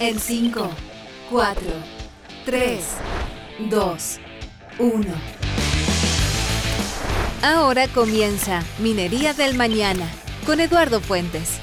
En 0.00 0.18
5, 0.18 0.70
4, 1.28 1.62
3, 2.46 2.84
2, 3.68 4.20
1. 4.78 5.06
Ahora 7.42 7.86
comienza 7.88 8.62
Minería 8.78 9.34
del 9.34 9.58
Mañana 9.58 10.08
con 10.46 10.60
Eduardo 10.60 11.02
Fuentes. 11.02 11.60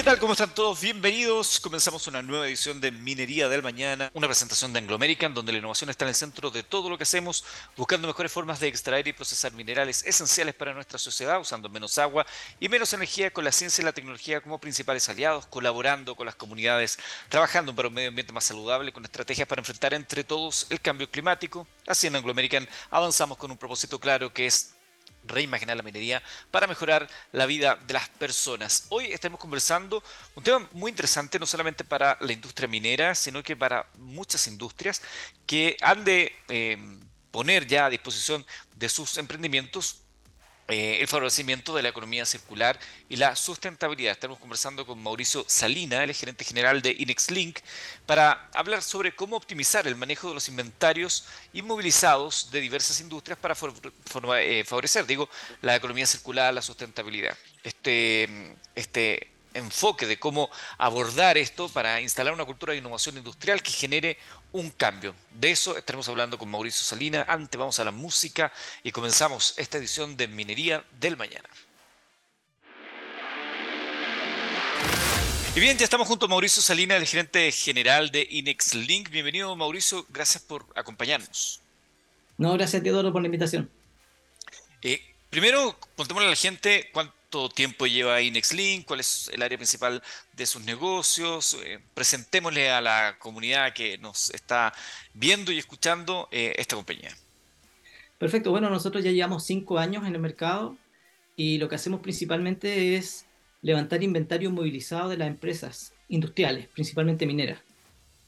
¿Qué 0.00 0.04
tal? 0.04 0.18
¿Cómo 0.18 0.32
están 0.32 0.54
todos? 0.54 0.80
Bienvenidos. 0.80 1.60
Comenzamos 1.60 2.06
una 2.06 2.22
nueva 2.22 2.46
edición 2.46 2.80
de 2.80 2.90
Minería 2.90 3.50
del 3.50 3.62
Mañana, 3.62 4.10
una 4.14 4.28
presentación 4.28 4.72
de 4.72 4.78
Anglo 4.78 4.94
American 4.94 5.34
donde 5.34 5.52
la 5.52 5.58
innovación 5.58 5.90
está 5.90 6.06
en 6.06 6.08
el 6.08 6.14
centro 6.14 6.50
de 6.50 6.62
todo 6.62 6.88
lo 6.88 6.96
que 6.96 7.02
hacemos, 7.02 7.44
buscando 7.76 8.08
mejores 8.08 8.32
formas 8.32 8.60
de 8.60 8.68
extraer 8.68 9.06
y 9.06 9.12
procesar 9.12 9.52
minerales 9.52 10.02
esenciales 10.06 10.54
para 10.54 10.72
nuestra 10.72 10.98
sociedad, 10.98 11.38
usando 11.38 11.68
menos 11.68 11.98
agua 11.98 12.24
y 12.58 12.70
menos 12.70 12.94
energía 12.94 13.30
con 13.30 13.44
la 13.44 13.52
ciencia 13.52 13.82
y 13.82 13.84
la 13.84 13.92
tecnología 13.92 14.40
como 14.40 14.58
principales 14.58 15.06
aliados, 15.10 15.44
colaborando 15.44 16.14
con 16.14 16.24
las 16.24 16.34
comunidades, 16.34 16.98
trabajando 17.28 17.76
para 17.76 17.88
un 17.88 17.94
medio 17.94 18.08
ambiente 18.08 18.32
más 18.32 18.44
saludable, 18.44 18.94
con 18.94 19.04
estrategias 19.04 19.46
para 19.46 19.60
enfrentar 19.60 19.92
entre 19.92 20.24
todos 20.24 20.66
el 20.70 20.80
cambio 20.80 21.10
climático. 21.10 21.68
Así 21.86 22.06
en 22.06 22.16
Anglo 22.16 22.32
American 22.32 22.66
avanzamos 22.90 23.36
con 23.36 23.50
un 23.50 23.58
propósito 23.58 24.00
claro 24.00 24.32
que 24.32 24.46
es 24.46 24.79
reimaginar 25.24 25.76
la 25.76 25.82
minería 25.82 26.22
para 26.50 26.66
mejorar 26.66 27.08
la 27.32 27.46
vida 27.46 27.76
de 27.86 27.94
las 27.94 28.08
personas. 28.08 28.86
Hoy 28.88 29.06
estamos 29.12 29.38
conversando 29.38 30.02
un 30.34 30.42
tema 30.42 30.68
muy 30.72 30.90
interesante, 30.90 31.38
no 31.38 31.46
solamente 31.46 31.84
para 31.84 32.16
la 32.20 32.32
industria 32.32 32.68
minera, 32.68 33.14
sino 33.14 33.42
que 33.42 33.56
para 33.56 33.86
muchas 33.98 34.46
industrias 34.46 35.02
que 35.46 35.76
han 35.80 36.04
de 36.04 36.34
eh, 36.48 36.78
poner 37.30 37.66
ya 37.66 37.86
a 37.86 37.90
disposición 37.90 38.44
de 38.76 38.88
sus 38.88 39.16
emprendimientos 39.18 39.99
eh, 40.70 41.00
el 41.00 41.08
favorecimiento 41.08 41.74
de 41.74 41.82
la 41.82 41.88
economía 41.88 42.24
circular 42.24 42.78
y 43.08 43.16
la 43.16 43.34
sustentabilidad. 43.34 44.12
Estamos 44.12 44.38
conversando 44.38 44.86
con 44.86 45.02
Mauricio 45.02 45.44
Salina, 45.48 46.04
el 46.04 46.14
gerente 46.14 46.44
general 46.44 46.80
de 46.80 46.94
InexLink, 46.98 47.58
para 48.06 48.48
hablar 48.54 48.82
sobre 48.82 49.14
cómo 49.14 49.36
optimizar 49.36 49.86
el 49.86 49.96
manejo 49.96 50.28
de 50.28 50.34
los 50.34 50.48
inventarios 50.48 51.26
inmovilizados 51.52 52.50
de 52.52 52.60
diversas 52.60 53.00
industrias 53.00 53.38
para 53.38 53.54
eh, 54.38 54.64
favorecer, 54.64 55.06
digo, 55.06 55.28
la 55.62 55.74
economía 55.74 56.06
circular, 56.06 56.54
la 56.54 56.62
sustentabilidad. 56.62 57.36
Este, 57.64 58.56
este 58.74 59.28
enfoque 59.54 60.06
de 60.06 60.18
cómo 60.18 60.50
abordar 60.78 61.38
esto 61.38 61.68
para 61.68 62.00
instalar 62.00 62.32
una 62.32 62.44
cultura 62.44 62.72
de 62.72 62.78
innovación 62.78 63.16
industrial 63.16 63.62
que 63.62 63.70
genere 63.70 64.18
un 64.52 64.70
cambio. 64.70 65.14
De 65.32 65.50
eso 65.50 65.76
estaremos 65.76 66.08
hablando 66.08 66.38
con 66.38 66.50
Mauricio 66.50 66.82
Salina. 66.82 67.24
Antes 67.28 67.58
vamos 67.58 67.78
a 67.80 67.84
la 67.84 67.90
música 67.90 68.52
y 68.82 68.92
comenzamos 68.92 69.54
esta 69.56 69.78
edición 69.78 70.16
de 70.16 70.28
Minería 70.28 70.84
del 71.00 71.16
Mañana. 71.16 71.48
Y 75.54 75.58
bien, 75.58 75.76
ya 75.76 75.84
estamos 75.84 76.06
junto 76.06 76.26
a 76.26 76.28
Mauricio 76.28 76.62
Salina, 76.62 76.96
el 76.96 77.06
gerente 77.06 77.50
general 77.50 78.10
de 78.10 78.26
InexLink. 78.30 79.10
Bienvenido, 79.10 79.54
Mauricio. 79.56 80.06
Gracias 80.08 80.44
por 80.44 80.64
acompañarnos. 80.76 81.60
No, 82.38 82.52
gracias 82.54 82.80
a 82.80 82.84
ti, 82.84 82.90
por 82.90 83.20
la 83.20 83.26
invitación. 83.26 83.68
Eh, 84.80 85.02
primero, 85.28 85.76
contémosle 85.96 86.28
a 86.28 86.30
la 86.30 86.36
gente 86.36 86.88
cuánto 86.92 87.12
todo 87.30 87.48
tiempo 87.48 87.86
lleva 87.86 88.20
InexLink, 88.20 88.84
cuál 88.84 89.00
es 89.00 89.30
el 89.32 89.40
área 89.42 89.56
principal 89.56 90.02
de 90.34 90.46
sus 90.46 90.62
negocios. 90.64 91.56
Eh, 91.64 91.78
presentémosle 91.94 92.70
a 92.70 92.80
la 92.80 93.16
comunidad 93.18 93.72
que 93.72 93.96
nos 93.98 94.30
está 94.30 94.74
viendo 95.14 95.52
y 95.52 95.58
escuchando 95.58 96.28
eh, 96.30 96.52
esta 96.56 96.76
compañía. 96.76 97.16
Perfecto, 98.18 98.50
bueno, 98.50 98.68
nosotros 98.68 99.02
ya 99.02 99.12
llevamos 99.12 99.46
cinco 99.46 99.78
años 99.78 100.06
en 100.06 100.14
el 100.14 100.20
mercado 100.20 100.76
y 101.36 101.56
lo 101.58 101.68
que 101.68 101.76
hacemos 101.76 102.00
principalmente 102.00 102.96
es 102.96 103.24
levantar 103.62 104.02
inventario 104.02 104.50
movilizado 104.50 105.08
de 105.08 105.16
las 105.16 105.28
empresas 105.28 105.94
industriales, 106.08 106.68
principalmente 106.68 107.26
mineras. 107.26 107.60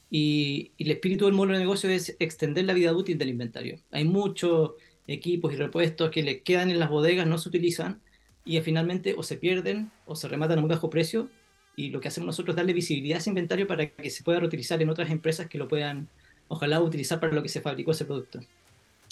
Y, 0.09 0.71
y 0.77 0.85
el 0.85 0.91
espíritu 0.91 1.25
del 1.25 1.33
modelo 1.33 1.53
de 1.53 1.59
negocio 1.59 1.89
es 1.89 2.15
extender 2.19 2.65
la 2.65 2.73
vida 2.73 2.93
útil 2.93 3.17
del 3.17 3.29
inventario. 3.29 3.79
Hay 3.91 4.05
muchos 4.05 4.71
equipos 5.07 5.53
y 5.53 5.57
repuestos 5.57 6.09
que 6.11 6.23
le 6.23 6.41
quedan 6.41 6.69
en 6.69 6.79
las 6.79 6.89
bodegas, 6.89 7.27
no 7.27 7.37
se 7.37 7.49
utilizan, 7.49 8.01
y 8.45 8.59
finalmente 8.61 9.15
o 9.17 9.23
se 9.23 9.37
pierden 9.37 9.91
o 10.05 10.15
se 10.15 10.27
rematan 10.27 10.57
a 10.57 10.61
muy 10.61 10.69
bajo 10.69 10.89
precio 10.89 11.29
y 11.75 11.89
lo 11.89 11.99
que 11.99 12.07
hacemos 12.07 12.27
nosotros 12.27 12.53
es 12.53 12.57
darle 12.57 12.73
visibilidad 12.73 13.17
a 13.17 13.19
ese 13.19 13.29
inventario 13.29 13.67
para 13.67 13.89
que 13.89 14.09
se 14.09 14.23
pueda 14.23 14.39
reutilizar 14.39 14.81
en 14.81 14.89
otras 14.89 15.09
empresas 15.09 15.47
que 15.47 15.57
lo 15.57 15.67
puedan, 15.67 16.07
ojalá, 16.47 16.79
utilizar 16.79 17.19
para 17.19 17.33
lo 17.33 17.41
que 17.41 17.49
se 17.49 17.61
fabricó 17.61 17.91
ese 17.91 18.05
producto. 18.05 18.39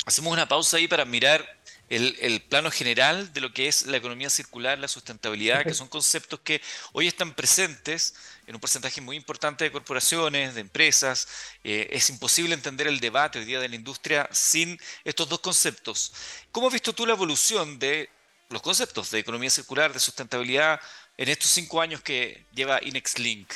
Hacemos 0.05 0.33
una 0.33 0.47
pausa 0.47 0.77
ahí 0.77 0.87
para 0.87 1.05
mirar 1.05 1.45
el, 1.89 2.15
el 2.21 2.41
plano 2.41 2.71
general 2.71 3.31
de 3.33 3.41
lo 3.41 3.53
que 3.53 3.67
es 3.67 3.85
la 3.85 3.97
economía 3.97 4.31
circular, 4.31 4.79
la 4.79 4.87
sustentabilidad, 4.87 5.63
que 5.63 5.75
son 5.75 5.87
conceptos 5.87 6.39
que 6.39 6.59
hoy 6.93 7.07
están 7.07 7.35
presentes 7.35 8.15
en 8.47 8.55
un 8.55 8.61
porcentaje 8.61 8.99
muy 8.99 9.15
importante 9.15 9.63
de 9.63 9.71
corporaciones, 9.71 10.55
de 10.55 10.61
empresas. 10.61 11.27
Eh, 11.63 11.87
es 11.91 12.09
imposible 12.09 12.55
entender 12.55 12.87
el 12.87 12.99
debate 12.99 13.39
hoy 13.39 13.45
día 13.45 13.59
de 13.59 13.69
la 13.69 13.75
industria 13.75 14.27
sin 14.31 14.79
estos 15.03 15.29
dos 15.29 15.39
conceptos. 15.39 16.13
¿Cómo 16.51 16.67
has 16.67 16.73
visto 16.73 16.93
tú 16.93 17.05
la 17.05 17.13
evolución 17.13 17.77
de 17.77 18.09
los 18.51 18.61
conceptos 18.61 19.11
de 19.11 19.19
economía 19.19 19.49
circular, 19.49 19.93
de 19.93 19.99
sustentabilidad, 19.99 20.79
en 21.17 21.29
estos 21.29 21.49
cinco 21.49 21.81
años 21.81 22.01
que 22.01 22.45
lleva 22.53 22.79
InexLink? 22.83 23.51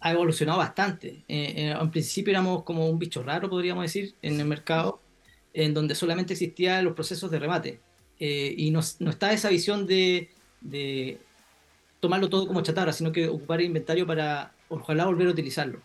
Ha 0.00 0.12
evolucionado 0.12 0.58
bastante. 0.58 1.24
Eh, 1.28 1.54
eh, 1.56 1.76
en 1.78 1.90
principio 1.90 2.30
éramos 2.30 2.64
como 2.64 2.88
un 2.88 2.98
bicho 2.98 3.22
raro, 3.22 3.50
podríamos 3.50 3.82
decir, 3.82 4.14
en 4.22 4.40
el 4.40 4.46
mercado, 4.46 5.00
en 5.52 5.74
donde 5.74 5.94
solamente 5.94 6.32
existían 6.32 6.84
los 6.84 6.94
procesos 6.94 7.30
de 7.30 7.38
remate. 7.38 7.80
Eh, 8.18 8.54
y 8.56 8.70
no, 8.70 8.80
no, 8.98 9.10
está 9.10 9.32
esa 9.32 9.48
visión 9.48 9.86
de, 9.86 10.30
de, 10.60 11.18
tomarlo 12.00 12.28
todo 12.28 12.46
como 12.46 12.62
chatarra, 12.62 12.92
sino 12.92 13.12
que 13.12 13.28
ocupar 13.28 13.60
el 13.60 13.66
inventario 13.66 14.06
para 14.06 14.52
ojalá 14.68 15.06
volver 15.06 15.28
a 15.28 15.30
utilizarlo. 15.30 15.80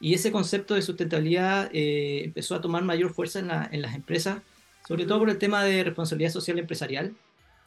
Y 0.00 0.14
ese 0.14 0.32
concepto 0.32 0.74
de 0.74 0.82
sustentabilidad 0.82 1.70
empezó 1.72 2.54
a 2.54 2.60
tomar 2.60 2.82
mayor 2.82 3.14
fuerza 3.14 3.38
en, 3.38 3.48
la, 3.48 3.68
en 3.70 3.80
las 3.80 3.94
empresas, 3.94 4.42
sobre 4.86 5.06
todo 5.06 5.20
por 5.20 5.30
el 5.30 5.38
tema 5.38 5.64
de 5.64 5.84
responsabilidad 5.84 6.30
social 6.30 6.58
empresarial, 6.58 7.14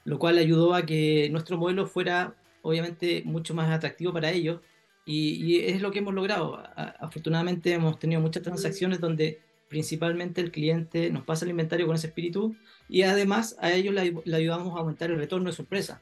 lo 0.07 0.19
cual 0.19 0.38
ayudó 0.38 0.73
a 0.73 0.85
que 0.85 1.28
nuestro 1.31 1.57
modelo 1.57 1.85
fuera 1.85 2.34
obviamente 2.62 3.23
mucho 3.25 3.53
más 3.53 3.69
atractivo 3.69 4.13
para 4.13 4.31
ellos 4.31 4.62
y, 5.06 5.59
es 5.59 5.81
lo 5.81 5.91
que 5.91 6.00
hemos 6.00 6.13
logrado. 6.13 6.63
afortunadamente 7.01 7.73
hemos 7.73 8.00
tenido 8.00 8.22
muchas 8.22 8.41
transacciones 8.41 9.01
donde 9.01 9.41
principalmente 9.67 10.40
el 10.40 10.51
cliente 10.51 11.09
nos 11.09 11.25
pasa 11.25 11.44
el 11.44 11.51
inventario 11.51 11.85
con 11.85 11.97
ese 11.97 12.07
espíritu 12.07 12.56
y 12.88 13.01
además 13.01 13.57
a 13.59 13.73
ellos 13.73 13.94
le, 13.94 14.34
ayudamos 14.34 14.73
a 14.73 14.79
aumentar 14.79 15.12
el 15.12 15.17
retorno 15.17 15.50
de 15.50 15.56
su 15.57 15.63
empresa, 15.63 16.01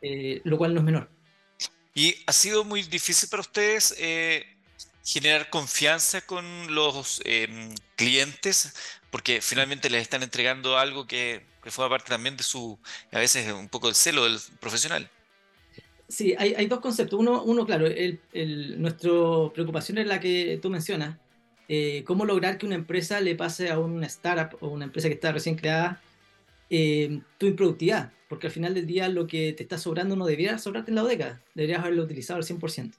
eh, 0.00 0.40
lo 0.44 0.56
cual 0.56 0.72
no 0.72 0.80
es 0.80 0.86
menor. 0.86 1.10
¿Y 1.94 2.14
ha 2.26 2.32
sido 2.32 2.64
muy 2.64 2.82
difícil 2.84 3.28
para 3.28 3.42
ustedes 3.42 3.94
eh, 3.98 4.46
generar 5.04 5.50
confianza 5.50 6.22
con 6.22 6.74
los 6.74 7.20
em, 7.26 7.74
clientes? 7.96 8.74
Porque 9.10 9.42
finalmente 9.42 9.90
les 9.90 10.00
están 10.00 10.22
entregando 10.22 10.78
algo 10.78 11.06
que 11.06 11.49
que 11.62 11.70
forma 11.70 11.90
parte 11.90 12.08
también 12.08 12.36
de 12.36 12.42
su, 12.42 12.78
a 13.12 13.18
veces 13.18 13.52
un 13.52 13.68
poco 13.68 13.86
del 13.86 13.96
celo 13.96 14.24
del 14.24 14.38
profesional. 14.60 15.10
Sí, 16.08 16.34
hay, 16.38 16.54
hay 16.54 16.66
dos 16.66 16.80
conceptos. 16.80 17.18
Uno, 17.18 17.42
uno 17.44 17.64
claro, 17.64 17.86
el, 17.86 18.20
el, 18.32 18.80
nuestra 18.82 19.10
preocupación 19.54 19.98
es 19.98 20.06
la 20.06 20.18
que 20.18 20.58
tú 20.60 20.70
mencionas. 20.70 21.18
Eh, 21.68 22.02
cómo 22.04 22.24
lograr 22.24 22.58
que 22.58 22.66
una 22.66 22.74
empresa 22.74 23.20
le 23.20 23.36
pase 23.36 23.70
a 23.70 23.78
una 23.78 24.06
startup 24.06 24.58
o 24.60 24.68
una 24.68 24.86
empresa 24.86 25.06
que 25.06 25.14
está 25.14 25.30
recién 25.30 25.54
creada 25.54 26.02
eh, 26.68 27.20
tu 27.38 27.46
improductividad, 27.46 28.12
porque 28.28 28.48
al 28.48 28.52
final 28.52 28.74
del 28.74 28.86
día 28.86 29.08
lo 29.08 29.28
que 29.28 29.52
te 29.52 29.62
está 29.62 29.78
sobrando 29.78 30.16
no 30.16 30.26
debería 30.26 30.58
sobrarte 30.58 30.90
en 30.90 30.96
la 30.96 31.04
década, 31.04 31.40
deberías 31.54 31.78
haberlo 31.78 32.02
utilizado 32.02 32.38
al 32.38 32.44
100%. 32.44 32.92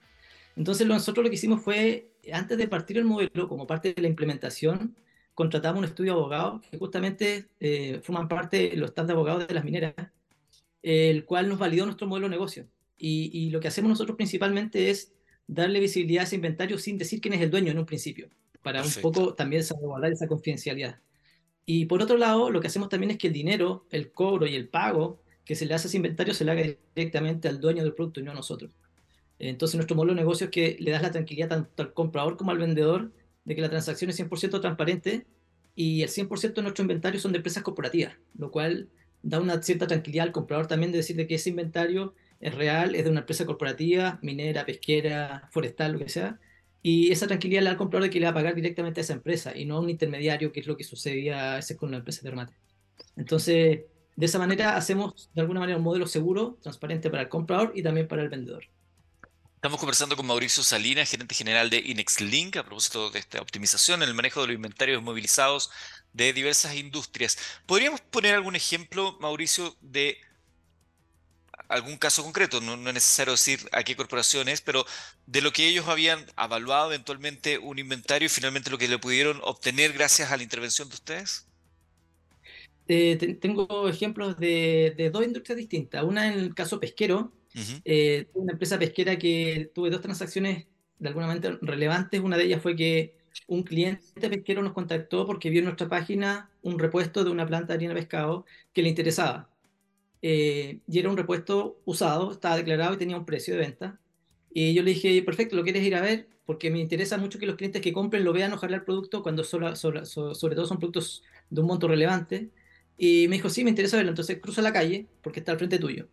Entonces 0.56 0.88
nosotros 0.88 1.24
lo 1.24 1.30
que 1.30 1.36
hicimos 1.36 1.62
fue, 1.62 2.12
antes 2.32 2.58
de 2.58 2.68
partir 2.70 2.98
el 2.98 3.04
modelo, 3.04 3.50
como 3.50 3.68
parte 3.68 3.94
de 3.94 4.02
la 4.02 4.08
implementación, 4.08 4.96
contratamos 5.34 5.80
un 5.80 5.86
estudio 5.86 6.14
de 6.14 6.20
abogados 6.20 6.62
que 6.70 6.78
justamente 6.78 7.48
eh, 7.60 8.00
forman 8.04 8.28
parte 8.28 8.70
de 8.70 8.78
los 8.78 8.90
staff 8.90 9.08
de 9.08 9.14
abogados 9.14 9.48
de 9.48 9.54
las 9.54 9.64
mineras, 9.64 9.94
el 10.82 11.26
cual 11.26 11.50
nos 11.50 11.60
validó 11.60 11.86
nuestro 11.86 12.08
modelo 12.08 12.28
de 12.28 12.32
negocio. 12.32 12.68
Y, 13.04 13.50
lo 13.50 13.60
que 13.60 13.68
hacemos 13.68 13.90
nosotros 13.90 14.16
principalmente 14.16 14.92
es 14.92 15.12
darle 15.48 15.80
visibilidad 15.80 16.22
a 16.22 16.26
ese 16.26 16.36
inventario 16.36 16.78
sin 16.78 17.00
decir 17.00 17.20
quién 17.20 17.34
es 17.34 17.42
el 17.42 17.50
dueño 17.50 17.72
en 17.72 17.80
un 17.80 17.86
principio, 17.88 18.30
para 18.62 18.84
un 18.84 18.92
poco 19.02 19.34
también 19.34 19.64
salvaguardar 19.64 20.12
esa 20.12 20.28
confidencialidad. 20.28 21.00
Y 21.66 21.86
por 21.86 22.04
otro 22.04 22.18
lado, 22.18 22.52
lo 22.52 22.62
que 22.62 22.68
hacemos 22.68 22.90
también 22.90 23.12
es 23.12 23.18
que 23.18 23.28
el 23.28 23.34
dinero, 23.34 23.88
el 23.90 24.12
cobro 24.12 24.46
y 24.46 24.56
el 24.56 24.68
pago 24.68 25.24
que 25.46 25.56
se 25.56 25.66
le 25.66 25.74
hace 25.74 25.88
a 25.88 25.90
ese 25.90 25.98
inventario 25.98 26.36
se 26.36 26.46
le 26.46 26.52
haga 26.52 26.64
directamente 26.96 27.48
al 27.48 27.60
dueño 27.60 27.84
del 27.84 27.96
producto 27.96 28.20
y 28.20 28.24
no 28.24 28.32
a 28.32 28.36
nosotros. 28.36 28.72
Entonces, 29.40 29.76
nuestro 29.76 29.96
modelo 29.96 30.14
de 30.14 30.22
negocio 30.22 30.46
es 30.46 30.52
que 30.52 30.78
le 30.80 30.92
das 30.92 31.02
la 31.02 31.12
tranquilidad 31.12 31.50
tanto 31.50 31.82
al 31.82 31.94
comprador 31.94 32.38
como 32.38 32.52
al 32.52 32.60
vendedor 32.60 33.12
de 33.46 33.56
que 33.56 33.62
la 33.62 33.70
transacción 33.70 34.10
es 34.10 34.16
100% 34.16 34.60
transparente 34.62 35.28
y 35.76 36.02
el 36.04 36.10
100% 36.10 36.62
de 36.62 36.64
nuestro 36.64 36.84
inventario 36.84 37.20
son 37.20 37.32
de 37.32 37.38
empresas 37.38 37.64
corporativas, 37.64 38.16
lo 38.38 38.52
cual 38.52 38.90
da 39.22 39.40
una 39.40 39.62
cierta 39.62 39.88
tranquilidad 39.88 40.28
al 40.28 40.32
comprador 40.32 40.68
también 40.68 40.92
de 40.92 41.00
decir 41.00 41.16
de 41.16 41.28
que 41.28 41.36
ese 41.36 41.50
inventario 41.50 42.16
es 42.40 42.56
real, 42.56 42.96
es 42.96 43.04
de 43.04 43.12
una 43.12 43.22
empresa 43.22 43.46
corporativa, 43.46 44.20
minera, 44.22 44.66
pesquera, 44.66 45.48
forestal, 45.52 45.94
lo 45.94 46.00
que 46.00 46.10
sea, 46.10 46.40
y 46.82 47.12
esa 47.12 47.28
tranquilidad 47.28 47.62
le 47.62 47.66
da 47.66 47.72
al 47.72 47.78
comprador 47.78 48.04
de 48.06 48.10
que 48.10 48.20
le 48.20 48.26
va 48.26 48.32
a 48.32 48.34
pagar 48.34 48.56
directamente 48.56 49.00
a 49.02 49.04
esa 49.04 49.14
empresa 49.14 49.56
y 49.56 49.66
no 49.66 49.78
a 49.78 49.80
un 49.82 49.90
intermediario, 49.90 50.52
que 50.52 50.62
es 50.62 50.68
lo 50.68 50.78
que 50.78 50.84
sucedía 50.84 51.54
a 51.54 51.56
veces 51.58 51.78
con 51.78 51.92
la 51.92 51.98
empresa 51.98 52.22
de 52.24 52.32
remate. 52.32 52.54
Entonces, 53.16 53.82
De 54.16 54.26
esa 54.26 54.40
manera 54.40 54.76
hacemos 54.78 55.32
de 55.34 55.42
alguna 55.42 55.62
manera 55.62 55.78
un 55.78 55.84
modelo 55.84 56.06
seguro, 56.08 56.60
transparente 56.62 57.10
para 57.10 57.24
el 57.24 57.30
comprador 57.30 57.72
y 57.76 57.84
también 57.84 58.08
para 58.08 58.22
el 58.24 58.30
vendedor. 58.30 58.66
Estamos 59.62 59.80
conversando 59.80 60.18
con 60.18 60.26
Mauricio 60.26 60.64
Salinas, 60.64 61.12
gerente 61.12 61.36
general 61.36 61.70
de 61.70 61.78
InexLink, 61.78 62.58
a 62.58 62.64
propósito 62.64 63.12
de 63.12 63.20
esta 63.20 63.40
optimización 63.40 64.02
en 64.02 64.10
el 64.10 64.16
manejo 64.16 64.42
de 64.42 64.48
los 64.48 64.56
inventarios 64.56 65.04
movilizados 65.04 65.70
de 66.14 66.34
diversas 66.34 66.74
industrias. 66.74 67.38
¿Podríamos 67.68 68.02
poner 68.02 68.34
algún 68.34 68.56
ejemplo, 68.56 69.20
Mauricio, 69.22 69.78
de 69.82 70.18
algún 71.70 71.98
caso 71.98 72.24
concreto? 72.24 72.60
No, 72.60 72.74
es 72.74 72.94
necesario 72.96 73.34
decir 73.34 73.60
a 73.72 73.84
qué 73.84 73.96
corporaciones, 73.96 74.62
pero 74.62 74.84
de 75.28 75.42
lo 75.42 75.54
que 75.54 75.68
ellos 75.68 75.88
habían 75.88 76.26
evaluado 76.44 76.92
eventualmente 76.92 77.60
un 77.60 77.78
inventario 77.78 78.26
y 78.26 78.30
finalmente 78.30 78.72
lo 78.72 78.80
que 78.80 78.88
le 78.88 78.98
pudieron 78.98 79.40
obtener 79.44 79.94
gracias 79.94 80.32
a 80.32 80.38
la 80.38 80.42
intervención 80.42 80.90
de 80.90 80.96
ustedes. 80.96 81.46
Eh, 82.88 83.38
tengo 83.40 83.88
ejemplos 83.88 84.40
de, 84.40 85.12
dos 85.14 85.24
industrias 85.24 85.58
distintas. 85.58 86.04
Una 86.04 86.34
en 86.34 86.40
el 86.40 86.56
caso 86.56 86.80
pesquero, 86.80 87.32
uh 87.56 87.60
-huh. 87.60 87.82
eh, 87.86 88.30
una 88.34 88.54
empresa 88.54 88.80
pesquera 88.80 89.18
que 89.18 89.72
tuve 89.74 89.90
dos 89.90 90.02
transacciones 90.02 90.68
de 91.00 91.08
alguna 91.08 91.28
manera 91.28 91.58
relevantes. 91.62 92.22
Una 92.22 92.38
de 92.38 92.46
ellas 92.46 92.62
fue 92.62 92.76
que 92.76 93.16
un 93.48 93.64
cliente 93.64 94.30
pesquero 94.30 94.62
nos 94.62 94.74
contactó 94.74 95.26
porque 95.26 95.50
vio 95.50 95.60
en 95.60 95.66
nuestra 95.66 95.90
página 95.90 96.50
un 96.62 96.80
repuesto 96.80 97.24
de 97.24 97.32
una 97.32 97.46
planta 97.48 97.68
de 97.68 97.74
harina 97.76 97.94
de 97.94 98.02
pescado 98.02 98.46
que 98.74 98.82
le 98.84 98.90
interesaba. 98.90 99.50
Eh, 100.22 100.82
y 100.88 101.00
era 101.00 101.10
un 101.10 101.18
repuesto 101.18 101.82
usado, 101.86 102.32
estaba 102.32 102.58
declarado 102.58 102.94
y 102.94 102.98
tenía 102.98 103.18
un 103.18 103.26
precio 103.26 103.56
de 103.56 103.62
venta. 103.62 104.00
Y 104.54 104.74
yo 104.74 104.84
le 104.84 104.92
dije, 104.92 105.22
perfecto, 105.24 105.56
¿lo 105.56 105.64
quieres 105.64 105.84
ir 105.84 105.96
a 105.96 106.02
ver? 106.02 106.30
Porque 106.46 106.70
me 106.70 106.80
interesa 106.80 107.18
mucho 107.18 107.40
que 107.40 107.46
los 107.46 107.56
clientes 107.56 107.82
que 107.82 107.94
compren 107.94 108.24
lo 108.24 108.34
vean, 108.34 108.54
ojalá 108.54 108.76
el 108.78 108.84
producto, 108.84 109.24
cuando 109.24 109.44
solo, 109.44 109.76
solo, 109.76 110.06
sobre 110.06 110.56
todo 110.56 110.66
son 110.66 110.78
productos 110.80 111.24
de 111.50 111.62
un 111.62 111.68
monto 111.68 111.88
relevante. 111.88 112.52
Y 112.98 113.28
me 113.30 113.38
dijo, 113.38 113.50
sí, 113.50 113.64
me 113.64 113.70
interesa 113.72 113.98
verlo. 113.98 114.12
Entonces 114.12 114.40
cruza 114.42 114.62
la 114.62 114.74
calle 114.74 115.08
porque 115.22 115.40
está 115.40 115.54
al 115.54 115.58
frente 115.58 115.80
tuyo. 115.80 116.08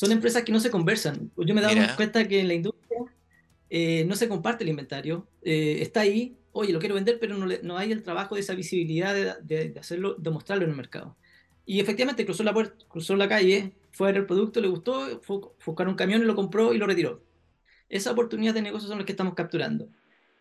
Son 0.00 0.10
empresas 0.12 0.44
que 0.44 0.52
no 0.52 0.60
se 0.60 0.70
conversan. 0.70 1.30
Yo 1.36 1.54
me 1.54 1.60
he 1.60 1.62
dado 1.62 1.74
Mira. 1.74 1.94
cuenta 1.94 2.26
que 2.26 2.40
en 2.40 2.48
la 2.48 2.54
industria 2.54 3.00
eh, 3.68 4.06
no 4.06 4.16
se 4.16 4.28
comparte 4.28 4.64
el 4.64 4.70
inventario. 4.70 5.28
Eh, 5.42 5.80
está 5.82 6.00
ahí, 6.00 6.38
oye, 6.52 6.72
lo 6.72 6.78
quiero 6.78 6.94
vender, 6.94 7.18
pero 7.20 7.36
no, 7.36 7.44
le, 7.44 7.60
no 7.62 7.76
hay 7.76 7.92
el 7.92 8.02
trabajo 8.02 8.34
de 8.34 8.40
esa 8.40 8.54
visibilidad 8.54 9.12
de, 9.12 9.34
de, 9.42 9.68
de, 9.68 9.78
hacerlo, 9.78 10.14
de 10.14 10.30
mostrarlo 10.30 10.64
en 10.64 10.70
el 10.70 10.76
mercado. 10.78 11.18
Y 11.66 11.80
efectivamente 11.80 12.24
cruzó 12.24 12.44
la, 12.44 12.54
puerta, 12.54 12.82
cruzó 12.88 13.14
la 13.14 13.28
calle, 13.28 13.74
fue 13.92 14.08
a 14.08 14.12
ver 14.12 14.22
el 14.22 14.26
producto, 14.26 14.62
le 14.62 14.68
gustó, 14.68 15.20
fue, 15.20 15.40
fue 15.58 15.64
a 15.64 15.66
buscar 15.66 15.88
un 15.88 15.96
camión 15.96 16.22
y 16.22 16.24
lo 16.24 16.34
compró 16.34 16.72
y 16.72 16.78
lo 16.78 16.86
retiró. 16.86 17.22
Esa 17.90 18.12
oportunidad 18.12 18.54
de 18.54 18.62
negocio 18.62 18.88
son 18.88 18.96
las 18.96 19.04
que 19.04 19.12
estamos 19.12 19.34
capturando. 19.34 19.86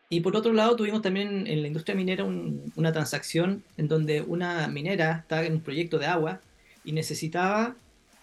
Y 0.08 0.22
por 0.22 0.38
otro 0.38 0.54
lado, 0.54 0.78
tuvimos 0.78 1.02
también 1.02 1.48
en 1.48 1.62
la 1.64 1.68
industria 1.68 1.98
minera 1.98 2.24
un, 2.24 2.72
una 2.78 2.94
transacción 2.94 3.66
en 3.76 3.90
donde 3.90 4.22
una 4.22 4.70
minera 4.70 5.18
estaba 5.18 5.44
en 5.44 5.52
un 5.52 5.62
proyecto 5.62 6.00
de 6.00 6.06
agua 6.06 6.40
y 6.86 6.94
necesitaba 6.94 7.76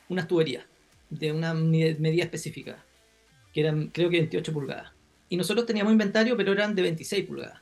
unas 0.08 0.28
tuberías 0.28 0.64
de 1.10 1.32
una 1.32 1.54
medida 1.54 2.24
específica, 2.24 2.84
que 3.52 3.60
eran 3.60 3.88
creo 3.88 4.10
que 4.10 4.18
28 4.18 4.52
pulgadas. 4.52 4.92
Y 5.28 5.36
nosotros 5.36 5.66
teníamos 5.66 5.92
inventario, 5.92 6.36
pero 6.36 6.52
eran 6.52 6.74
de 6.74 6.82
26 6.82 7.26
pulgadas. 7.26 7.60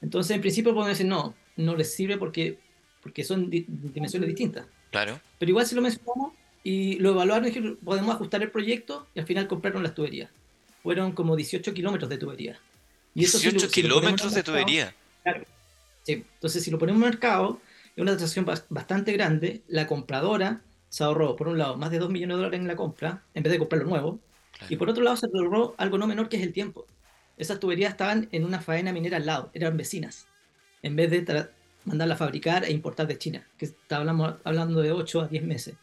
Entonces, 0.00 0.34
en 0.34 0.40
principio 0.40 0.72
podemos 0.72 0.90
decir, 0.90 1.06
no, 1.06 1.34
no 1.56 1.76
les 1.76 1.94
sirve 1.94 2.16
porque, 2.16 2.58
porque 3.02 3.24
son 3.24 3.50
di 3.50 3.64
dimensiones 3.68 4.28
distintas. 4.28 4.66
Claro. 4.90 5.20
Pero 5.38 5.50
igual 5.50 5.66
si 5.66 5.74
lo 5.74 5.82
mencionamos 5.82 6.32
y 6.62 6.96
lo 6.96 7.10
evaluaron, 7.10 7.78
podemos 7.84 8.14
ajustar 8.14 8.42
el 8.42 8.50
proyecto 8.50 9.06
y 9.14 9.20
al 9.20 9.26
final 9.26 9.46
compraron 9.46 9.82
las 9.82 9.94
tuberías. 9.94 10.30
Fueron 10.82 11.12
como 11.12 11.36
18 11.36 11.74
kilómetros 11.74 12.08
de 12.08 12.18
tubería. 12.18 12.58
Y 13.14 13.24
eso 13.24 13.38
18 13.38 13.58
si 13.58 13.82
lo, 13.82 14.00
kilómetros 14.00 14.30
si 14.30 14.36
de 14.36 14.42
tubería. 14.42 14.94
Claro. 15.22 15.44
Sí. 16.02 16.24
Entonces, 16.34 16.62
si 16.62 16.70
lo 16.70 16.78
ponemos 16.78 17.02
en 17.02 17.08
mercado, 17.08 17.60
es 17.94 18.02
una 18.02 18.12
transacción 18.12 18.44
bastante 18.68 19.12
grande. 19.12 19.62
La 19.68 19.86
compradora 19.86 20.60
se 20.88 21.04
ahorró, 21.04 21.36
por 21.36 21.48
un 21.48 21.58
lado, 21.58 21.76
más 21.76 21.90
de 21.90 21.98
2 21.98 22.10
millones 22.10 22.36
de 22.36 22.38
dólares 22.38 22.60
en 22.60 22.68
la 22.68 22.76
compra, 22.76 23.24
en 23.34 23.42
vez 23.42 23.52
de 23.52 23.58
comprar 23.58 23.82
lo 23.82 23.88
nuevo. 23.88 24.20
Claro. 24.52 24.72
Y 24.72 24.76
por 24.76 24.88
otro 24.88 25.02
lado, 25.02 25.16
se 25.16 25.26
ahorró 25.32 25.74
algo 25.78 25.98
no 25.98 26.06
menor 26.06 26.28
que 26.28 26.36
es 26.36 26.42
el 26.42 26.52
tiempo. 26.52 26.86
Esas 27.36 27.60
tuberías 27.60 27.90
estaban 27.90 28.28
en 28.32 28.44
una 28.44 28.60
faena 28.60 28.92
minera 28.92 29.18
al 29.18 29.26
lado, 29.26 29.50
eran 29.52 29.76
vecinas. 29.76 30.26
En 30.82 30.96
vez 30.96 31.10
de 31.10 31.48
mandarla 31.84 32.14
a 32.14 32.18
fabricar 32.18 32.64
e 32.64 32.72
importar 32.72 33.06
de 33.06 33.18
China, 33.18 33.46
que 33.58 33.66
estábamos 33.66 34.36
hablando 34.44 34.80
de 34.80 34.92
8 34.92 35.20
a 35.22 35.28
10 35.28 35.44
meses. 35.44 35.76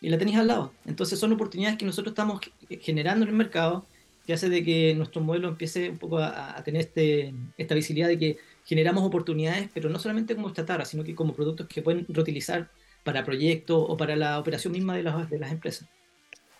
Y 0.00 0.08
la 0.10 0.18
tenéis 0.18 0.38
al 0.38 0.48
lado. 0.48 0.72
Entonces, 0.84 1.18
son 1.18 1.32
oportunidades 1.32 1.78
que 1.78 1.86
nosotros 1.86 2.12
estamos 2.12 2.40
generando 2.80 3.24
en 3.24 3.30
el 3.30 3.36
mercado 3.36 3.86
que 4.26 4.32
hace 4.32 4.48
de 4.48 4.62
que 4.62 4.94
nuestro 4.94 5.20
modelo 5.20 5.48
empiece 5.48 5.90
un 5.90 5.98
poco 5.98 6.18
a, 6.18 6.56
a 6.56 6.62
tener 6.62 6.82
este, 6.82 7.34
esta 7.56 7.74
visibilidad 7.74 8.08
de 8.08 8.18
que 8.18 8.38
generamos 8.64 9.04
oportunidades, 9.04 9.68
pero 9.74 9.88
no 9.88 9.98
solamente 9.98 10.34
como 10.34 10.52
chatarra, 10.52 10.84
sino 10.84 11.02
que 11.02 11.14
como 11.14 11.34
productos 11.34 11.66
que 11.66 11.82
pueden 11.82 12.06
reutilizar 12.08 12.70
para 13.02 13.24
proyectos 13.24 13.84
o 13.88 13.96
para 13.96 14.16
la 14.16 14.38
operación 14.38 14.72
misma 14.72 14.96
de 14.96 15.02
las, 15.02 15.30
de 15.30 15.38
las 15.38 15.50
empresas. 15.52 15.88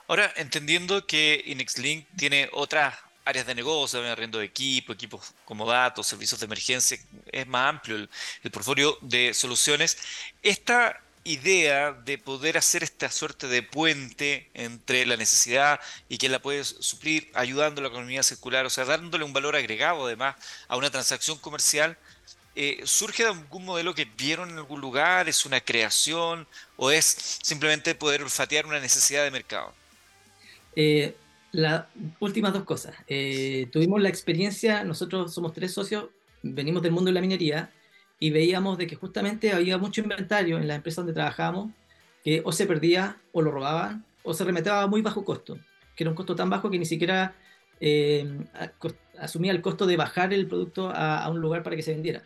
Ahora, 0.08 0.32
entendiendo 0.36 1.06
que 1.06 1.42
InexLink 1.46 2.06
tiene 2.16 2.48
otras 2.52 2.94
áreas 3.24 3.46
de 3.46 3.54
negocio, 3.54 4.02
arriendo 4.04 4.38
de 4.38 4.46
equipo, 4.46 4.92
equipos 4.92 5.32
como 5.44 5.66
datos, 5.66 6.06
servicios 6.06 6.40
de 6.40 6.46
emergencia, 6.46 6.98
es 7.30 7.46
más 7.46 7.68
amplio 7.68 7.96
el, 7.96 8.10
el 8.42 8.50
portfolio 8.50 8.98
de 9.00 9.32
soluciones. 9.32 9.96
Esta 10.42 11.00
idea 11.24 11.92
de 11.92 12.18
poder 12.18 12.58
hacer 12.58 12.82
esta 12.82 13.10
suerte 13.10 13.46
de 13.46 13.62
puente 13.62 14.50
entre 14.54 15.06
la 15.06 15.16
necesidad 15.16 15.80
y 16.08 16.18
quién 16.18 16.32
la 16.32 16.42
puede 16.42 16.64
suplir, 16.64 17.30
ayudando 17.34 17.80
a 17.80 17.82
la 17.82 17.88
economía 17.88 18.22
circular, 18.22 18.66
o 18.66 18.70
sea, 18.70 18.84
dándole 18.84 19.24
un 19.24 19.32
valor 19.32 19.54
agregado 19.54 20.06
además 20.06 20.36
a 20.68 20.76
una 20.76 20.90
transacción 20.90 21.38
comercial, 21.38 21.96
eh, 22.54 22.80
¿surge 22.84 23.22
de 23.22 23.30
algún 23.30 23.64
modelo 23.64 23.94
que 23.94 24.04
vieron 24.04 24.50
en 24.50 24.58
algún 24.58 24.80
lugar? 24.80 25.28
¿Es 25.28 25.46
una 25.46 25.60
creación? 25.60 26.46
¿O 26.76 26.90
es 26.90 27.38
simplemente 27.42 27.94
poder 27.94 28.22
olfatear 28.22 28.66
una 28.66 28.80
necesidad 28.80 29.24
de 29.24 29.30
mercado? 29.30 29.72
Eh, 30.76 31.14
las 31.52 31.84
últimas 32.20 32.52
dos 32.52 32.64
cosas. 32.64 32.94
Eh, 33.06 33.68
tuvimos 33.72 34.00
la 34.02 34.08
experiencia, 34.08 34.84
nosotros 34.84 35.32
somos 35.32 35.52
tres 35.52 35.72
socios, 35.72 36.06
venimos 36.42 36.82
del 36.82 36.92
mundo 36.92 37.08
de 37.08 37.14
la 37.14 37.20
minería, 37.20 37.70
y 38.18 38.30
veíamos 38.30 38.78
de 38.78 38.86
que 38.86 38.96
justamente 38.96 39.52
había 39.52 39.78
mucho 39.78 40.00
inventario 40.00 40.58
en 40.58 40.68
las 40.68 40.76
empresas 40.76 40.98
donde 40.98 41.12
trabajábamos 41.12 41.72
que 42.22 42.40
o 42.44 42.52
se 42.52 42.66
perdía 42.66 43.16
o 43.32 43.42
lo 43.42 43.50
robaban 43.50 44.04
o 44.22 44.32
se 44.32 44.44
remetía 44.44 44.82
a 44.82 44.86
muy 44.86 45.02
bajo 45.02 45.24
costo, 45.24 45.58
que 45.96 46.04
era 46.04 46.10
un 46.10 46.14
costo 46.14 46.36
tan 46.36 46.48
bajo 46.48 46.70
que 46.70 46.78
ni 46.78 46.86
siquiera 46.86 47.34
asumía 49.18 49.50
el 49.50 49.60
costo 49.60 49.86
de 49.86 49.96
bajar 49.96 50.32
el 50.32 50.46
producto 50.46 50.92
a, 50.94 51.28
un 51.28 51.40
lugar 51.40 51.64
para 51.64 51.74
que 51.74 51.82
se 51.82 51.92
vendiera. 51.92 52.22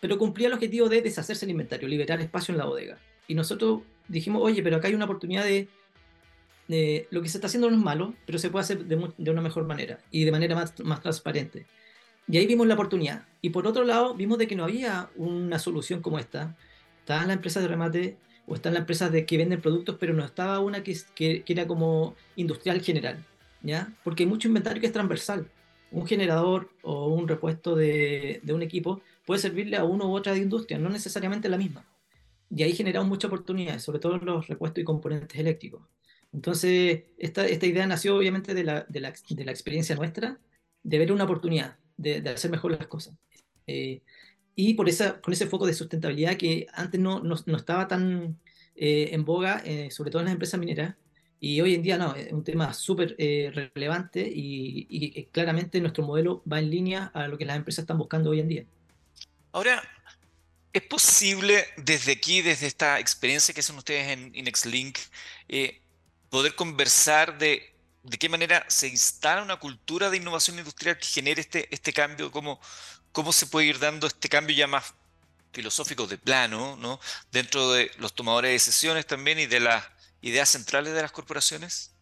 Pero 0.00 0.18
cumplía 0.18 0.48
el 0.48 0.54
objetivo 0.54 0.88
de 0.88 1.02
deshacerse 1.02 1.44
el 1.44 1.50
inventario, 1.50 1.88
liberar 1.88 2.20
espacio 2.20 2.52
en 2.52 2.58
la 2.58 2.66
bodega. 2.66 2.98
Y 3.28 3.34
nosotros 3.34 3.82
dijimos, 4.08 4.42
oye, 4.42 4.62
pero 4.62 4.76
acá 4.76 4.88
hay 4.88 4.94
una 4.94 5.06
oportunidad 5.06 5.44
de, 5.44 5.68
de 6.68 7.08
lo 7.10 7.22
que 7.22 7.28
se 7.28 7.38
está 7.38 7.46
haciendo 7.46 7.70
no 7.70 7.76
es 7.76 7.82
malo, 7.82 8.14
pero 8.26 8.38
se 8.38 8.50
puede 8.50 8.64
hacer 8.64 8.84
de, 8.84 9.10
de 9.16 9.30
una 9.30 9.40
mejor 9.40 9.66
manera 9.66 9.98
y 10.10 10.24
de 10.24 10.32
manera 10.32 10.54
más, 10.54 10.78
más 10.80 11.00
transparente. 11.00 11.66
Y 12.28 12.38
ahí 12.38 12.46
vimos 12.46 12.66
la 12.66 12.74
oportunidad. 12.74 13.24
Y 13.40 13.50
por 13.50 13.66
otro 13.66 13.84
lado, 13.84 14.14
vimos 14.14 14.38
de 14.38 14.46
que 14.46 14.56
no 14.56 14.64
había 14.64 15.10
una 15.16 15.58
solución 15.58 16.02
como 16.02 16.18
esta. 16.18 16.56
Estaban 17.00 17.28
las 17.28 17.36
empresas 17.36 17.62
de 17.62 17.68
remate 17.68 18.16
o 18.46 18.54
están 18.54 18.74
las 18.74 18.80
empresas 18.80 19.12
de, 19.12 19.24
que 19.26 19.36
venden 19.36 19.60
productos, 19.60 19.96
pero 19.98 20.12
no 20.12 20.24
estaba 20.24 20.58
una 20.60 20.82
que, 20.82 20.96
que, 21.14 21.42
que, 21.42 21.52
era 21.52 21.66
como 21.66 22.16
industrial 22.36 22.80
general, 22.80 23.24
¿ya? 23.62 23.92
Porque 24.04 24.24
hay 24.24 24.28
mucho 24.28 24.48
inventario 24.48 24.80
que 24.80 24.86
es 24.86 24.92
transversal. 24.92 25.48
Un 25.92 26.06
generador 26.06 26.70
o 26.82 27.08
un 27.08 27.28
repuesto 27.28 27.76
de, 27.76 28.40
de 28.42 28.52
un 28.52 28.62
equipo 28.62 29.00
puede 29.26 29.40
servirle 29.40 29.76
a 29.76 29.84
uno 29.84 30.08
u 30.08 30.16
otra 30.16 30.36
industria, 30.36 30.78
no 30.78 30.88
necesariamente 30.88 31.48
la 31.48 31.58
misma. 31.58 31.84
Y 32.50 32.62
ahí 32.62 32.72
generamos 32.72 33.08
muchas 33.08 33.28
oportunidades, 33.28 33.82
sobre 33.82 33.98
todo 33.98 34.18
los 34.18 34.46
repuestos 34.46 34.80
y 34.80 34.84
componentes 34.84 35.38
eléctricos. 35.38 35.82
Entonces, 36.32 37.04
esta, 37.18 37.46
esta 37.46 37.66
idea 37.66 37.86
nació 37.86 38.16
obviamente 38.16 38.54
de 38.54 38.64
la, 38.64 38.86
de 38.88 39.00
la, 39.00 39.12
de 39.30 39.44
la 39.44 39.50
experiencia 39.50 39.96
nuestra, 39.96 40.38
de 40.82 40.98
ver 40.98 41.12
una 41.12 41.24
oportunidad 41.24 41.76
de, 41.96 42.20
de 42.20 42.30
hacer 42.30 42.50
mejor 42.50 42.72
las 42.72 42.86
cosas. 42.86 43.14
Eh, 43.66 44.02
y 44.54 44.74
por 44.74 44.88
esa, 44.88 45.20
con 45.20 45.34
ese 45.34 45.46
foco 45.46 45.66
de 45.66 45.74
sustentabilidad 45.74 46.36
que 46.36 46.66
antes 46.72 46.98
no, 47.00 47.20
no, 47.20 47.36
no 47.44 47.56
estaba 47.56 47.86
tan 47.88 48.38
eh, 48.74 49.10
en 49.12 49.24
boga, 49.24 49.62
eh, 49.64 49.90
sobre 49.90 50.10
todo 50.10 50.20
en 50.20 50.26
las 50.26 50.32
empresas 50.32 50.58
mineras, 50.58 50.96
y 51.38 51.60
hoy 51.60 51.74
en 51.74 51.82
día 51.82 51.98
no, 51.98 52.14
es 52.14 52.32
un 52.32 52.42
tema 52.42 52.72
súper 52.72 53.14
eh, 53.18 53.50
relevante 53.74 54.20
y, 54.20 54.86
y, 54.88 55.24
claramente 55.26 55.80
nuestro 55.80 56.04
modelo 56.04 56.42
va 56.50 56.58
en 56.58 56.70
línea 56.70 57.06
a 57.14 57.28
lo 57.28 57.36
que 57.36 57.44
las 57.44 57.56
empresas 57.56 57.82
están 57.82 57.98
buscando 57.98 58.30
hoy 58.30 58.40
en 58.40 58.48
día. 58.48 58.66
Ahora, 59.56 59.82
¿es 60.70 60.82
posible 60.82 61.64
desde 61.78 62.12
aquí, 62.12 62.42
desde 62.42 62.66
esta 62.66 63.00
experiencia 63.00 63.54
que 63.54 63.60
hacen 63.60 63.78
ustedes 63.78 64.08
en 64.08 64.34
InexLink, 64.34 64.98
poder 66.28 66.54
conversar 66.54 67.38
de 67.38 67.72
qué 68.20 68.28
manera 68.28 68.66
se 68.68 68.86
instala 68.86 69.42
una 69.42 69.56
cultura 69.56 70.10
de 70.10 70.18
innovación 70.18 70.58
industrial 70.58 70.98
que 70.98 71.06
genere 71.06 71.40
este, 71.40 71.74
este 71.74 71.94
cambio, 71.94 72.30
cómo, 72.30 72.60
cómo 73.12 73.32
se 73.32 73.46
puede 73.46 73.68
ir 73.68 73.78
dando 73.78 74.06
este 74.06 74.28
cambio 74.28 74.54
ya 74.54 74.66
más 74.66 74.92
filosófico 75.54 76.06
de 76.06 76.18
plano, 76.18 76.76
¿no? 76.76 77.00
dentro 77.32 77.72
de 77.72 77.90
los 77.96 78.14
tomadores 78.14 78.50
de 78.50 78.52
decisiones 78.52 79.06
también 79.06 79.38
y 79.38 79.46
de 79.46 79.60
las 79.60 79.82
ideas 80.20 80.50
centrales 80.50 80.92
de 80.92 81.00
las 81.00 81.12
corporaciones? 81.12 81.94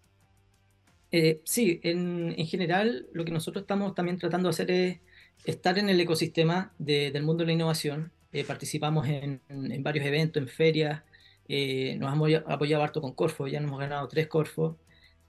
Eh, 1.12 1.40
sí, 1.44 1.78
en, 1.84 2.34
general 2.48 3.06
lo 3.12 3.24
que 3.24 3.30
nosotros 3.30 3.62
estamos 3.62 3.94
también 3.94 4.18
tratando 4.18 4.48
de 4.48 4.50
hacer 4.50 4.70
es 4.72 4.98
estar 5.44 5.78
en 5.78 5.88
el 5.88 6.00
ecosistema 6.00 6.72
de, 6.78 7.10
del 7.10 7.22
mundo 7.22 7.42
de 7.42 7.48
la 7.48 7.52
innovación. 7.52 8.12
Eh, 8.32 8.44
participamos 8.44 9.06
en, 9.08 9.40
varios 9.82 10.06
eventos, 10.06 10.42
en 10.42 10.48
ferias, 10.48 11.02
Eh, 11.48 11.96
nos 11.98 12.12
hemos 12.12 12.30
apoyado 12.46 12.82
harto 12.82 13.00
con 13.02 13.12
Corfo, 13.14 13.46
ya 13.46 13.60
nos 13.60 13.68
hemos 13.68 13.80
ganado 13.80 14.08
tres 14.08 14.28
Corfo, 14.28 14.78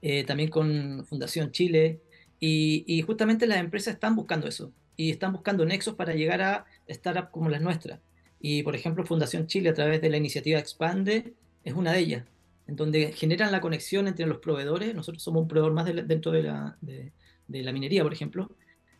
eh, 0.02 0.24
también 0.24 0.48
con 0.50 1.04
Fundación 1.06 1.52
Chile, 1.52 2.00
y, 2.40 3.02
justamente 3.06 3.46
las 3.46 3.58
empresas 3.58 3.94
están 3.94 4.14
buscando 4.16 4.46
eso, 4.48 4.72
y 4.96 5.10
están 5.10 5.32
buscando 5.32 5.64
nexos 5.64 5.94
para 5.94 6.14
llegar 6.14 6.40
a 6.42 6.64
startups 6.88 7.30
como 7.30 7.50
las 7.50 7.60
nuestras. 7.60 8.00
Y 8.40 8.62
por 8.62 8.74
ejemplo, 8.74 9.04
Fundación 9.04 9.46
Chile, 9.46 9.70
a 9.70 9.74
través 9.74 10.00
de 10.00 10.10
la 10.10 10.16
iniciativa 10.16 10.58
Expande, 10.58 11.34
es 11.64 11.74
una 11.74 11.92
de 11.92 11.98
ellas, 12.00 12.24
en 12.66 12.76
donde 12.76 13.12
generan 13.12 13.52
la 13.52 13.60
conexión 13.60 14.08
entre 14.08 14.26
los 14.26 14.38
proveedores, 14.38 14.94
nosotros 14.94 15.22
somos 15.22 15.42
un 15.42 15.48
proveedor 15.48 15.72
más 15.72 15.86
de, 15.86 16.02
dentro 16.02 16.32
de 16.32 16.42
la, 16.42 16.76
de 16.80 17.62
la, 17.62 17.72
minería, 17.72 18.02
por 18.02 18.12
ejemplo, 18.12 18.50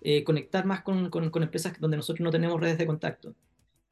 eh, 0.02 0.24
conectar 0.24 0.64
más 0.66 0.82
con, 0.82 1.10
con, 1.10 1.30
con, 1.30 1.42
empresas 1.42 1.78
donde 1.80 1.96
nosotros 1.96 2.24
no 2.24 2.30
tenemos 2.30 2.60
redes 2.60 2.78
de 2.78 2.86
contacto. 2.86 3.34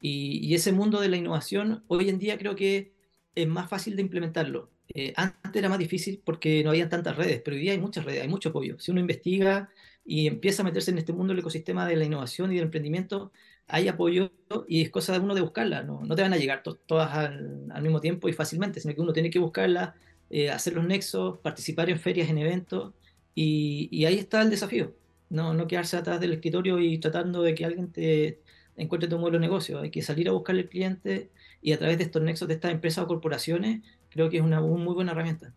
Y, 0.01 0.47
y, 0.47 0.55
ese 0.55 0.73
mundo 0.73 1.01
de 1.01 1.09
la 1.09 1.17
innovación, 1.17 1.85
hoy 1.89 2.09
en 2.09 2.19
día 2.19 2.39
creo 2.39 2.55
que 2.57 2.93
es 3.35 3.49
más 3.49 3.69
fácil 3.69 3.97
de 3.97 4.03
implementarlo. 4.03 4.71
Eh, 4.89 5.13
antes 5.17 5.57
era 5.57 5.69
más 5.69 5.79
difícil 5.79 6.21
porque 6.25 6.63
no 6.63 6.71
había 6.71 6.89
tantas 6.89 7.17
redes, 7.17 7.41
pero 7.45 7.57
hoy 7.57 7.63
día 7.63 7.73
hay 7.73 7.81
muchas 7.81 8.05
redes, 8.05 8.23
hay 8.23 8.29
mucho 8.29 8.51
apoyo. 8.51 8.79
Si 8.79 8.91
uno 8.91 9.01
investiga 9.01 9.71
y 10.05 10.27
empieza 10.27 10.63
a 10.63 10.65
meterse 10.65 10.91
en 10.91 10.99
este 10.99 11.13
mundo 11.13 11.33
del 11.33 11.41
ecosistema 11.41 11.87
de 11.87 11.97
la 11.97 12.05
innovación 12.05 12.53
y 12.53 12.57
del 12.57 12.65
emprendimiento, 12.65 13.33
hay 13.67 13.89
apoyo 13.89 14.31
y 14.69 14.83
es 14.83 14.91
cosa 14.91 15.13
de 15.15 15.21
uno 15.21 15.35
de 15.35 15.41
buscarla. 15.41 15.83
No, 15.83 16.03
no 16.05 16.15
te 16.15 16.23
van 16.23 16.33
a 16.35 16.37
llegar 16.37 16.63
to 16.63 16.75
todas 16.75 17.13
al, 17.13 17.67
al, 17.73 17.83
mismo 17.83 18.01
tiempo 18.01 18.29
y 18.29 18.33
fácilmente, 18.33 18.81
sino 18.81 18.95
que 18.95 19.01
uno 19.01 19.13
tiene 19.13 19.31
que 19.31 19.39
buscarla, 19.39 19.95
eh, 20.31 20.51
hacer 20.51 20.75
los 20.75 20.85
nexos, 20.87 21.39
participar 21.39 21.91
en 21.91 21.99
ferias, 21.99 22.29
en 22.29 22.39
eventos, 22.39 22.93
y, 23.35 23.89
y, 23.91 24.05
ahí 24.05 24.17
está 24.19 24.43
el 24.43 24.51
desafío. 24.51 24.95
No, 25.35 25.53
no 25.53 25.67
quedarse 25.67 25.97
atrás 25.97 26.21
del 26.21 26.33
escritorio 26.33 26.79
y 26.79 26.99
tratando 26.99 27.43
de 27.43 27.57
que 27.57 27.65
alguien 27.65 27.91
te 27.91 28.39
encuentre 28.77 29.11
tu 29.11 29.19
modelo 29.19 29.39
de 29.39 29.41
negocio. 29.41 29.81
Hay 29.81 29.91
que 29.91 30.01
salir 30.01 30.29
a 30.29 30.33
buscarle 30.33 30.63
al 30.63 30.69
cliente 30.69 31.29
y 31.61 31.73
a 31.73 31.79
través 31.79 31.99
de 31.99 32.05
estos 32.05 32.23
nexos 32.23 32.47
de 32.47 32.55
estas 32.55 32.71
empresas 32.71 33.03
o 33.03 33.09
corporaciones, 33.09 33.83
creo 34.11 34.31
que 34.31 34.37
es 34.37 34.45
una 34.45 34.61
muy 34.61 34.95
buena 34.95 35.11
herramienta. 35.11 35.53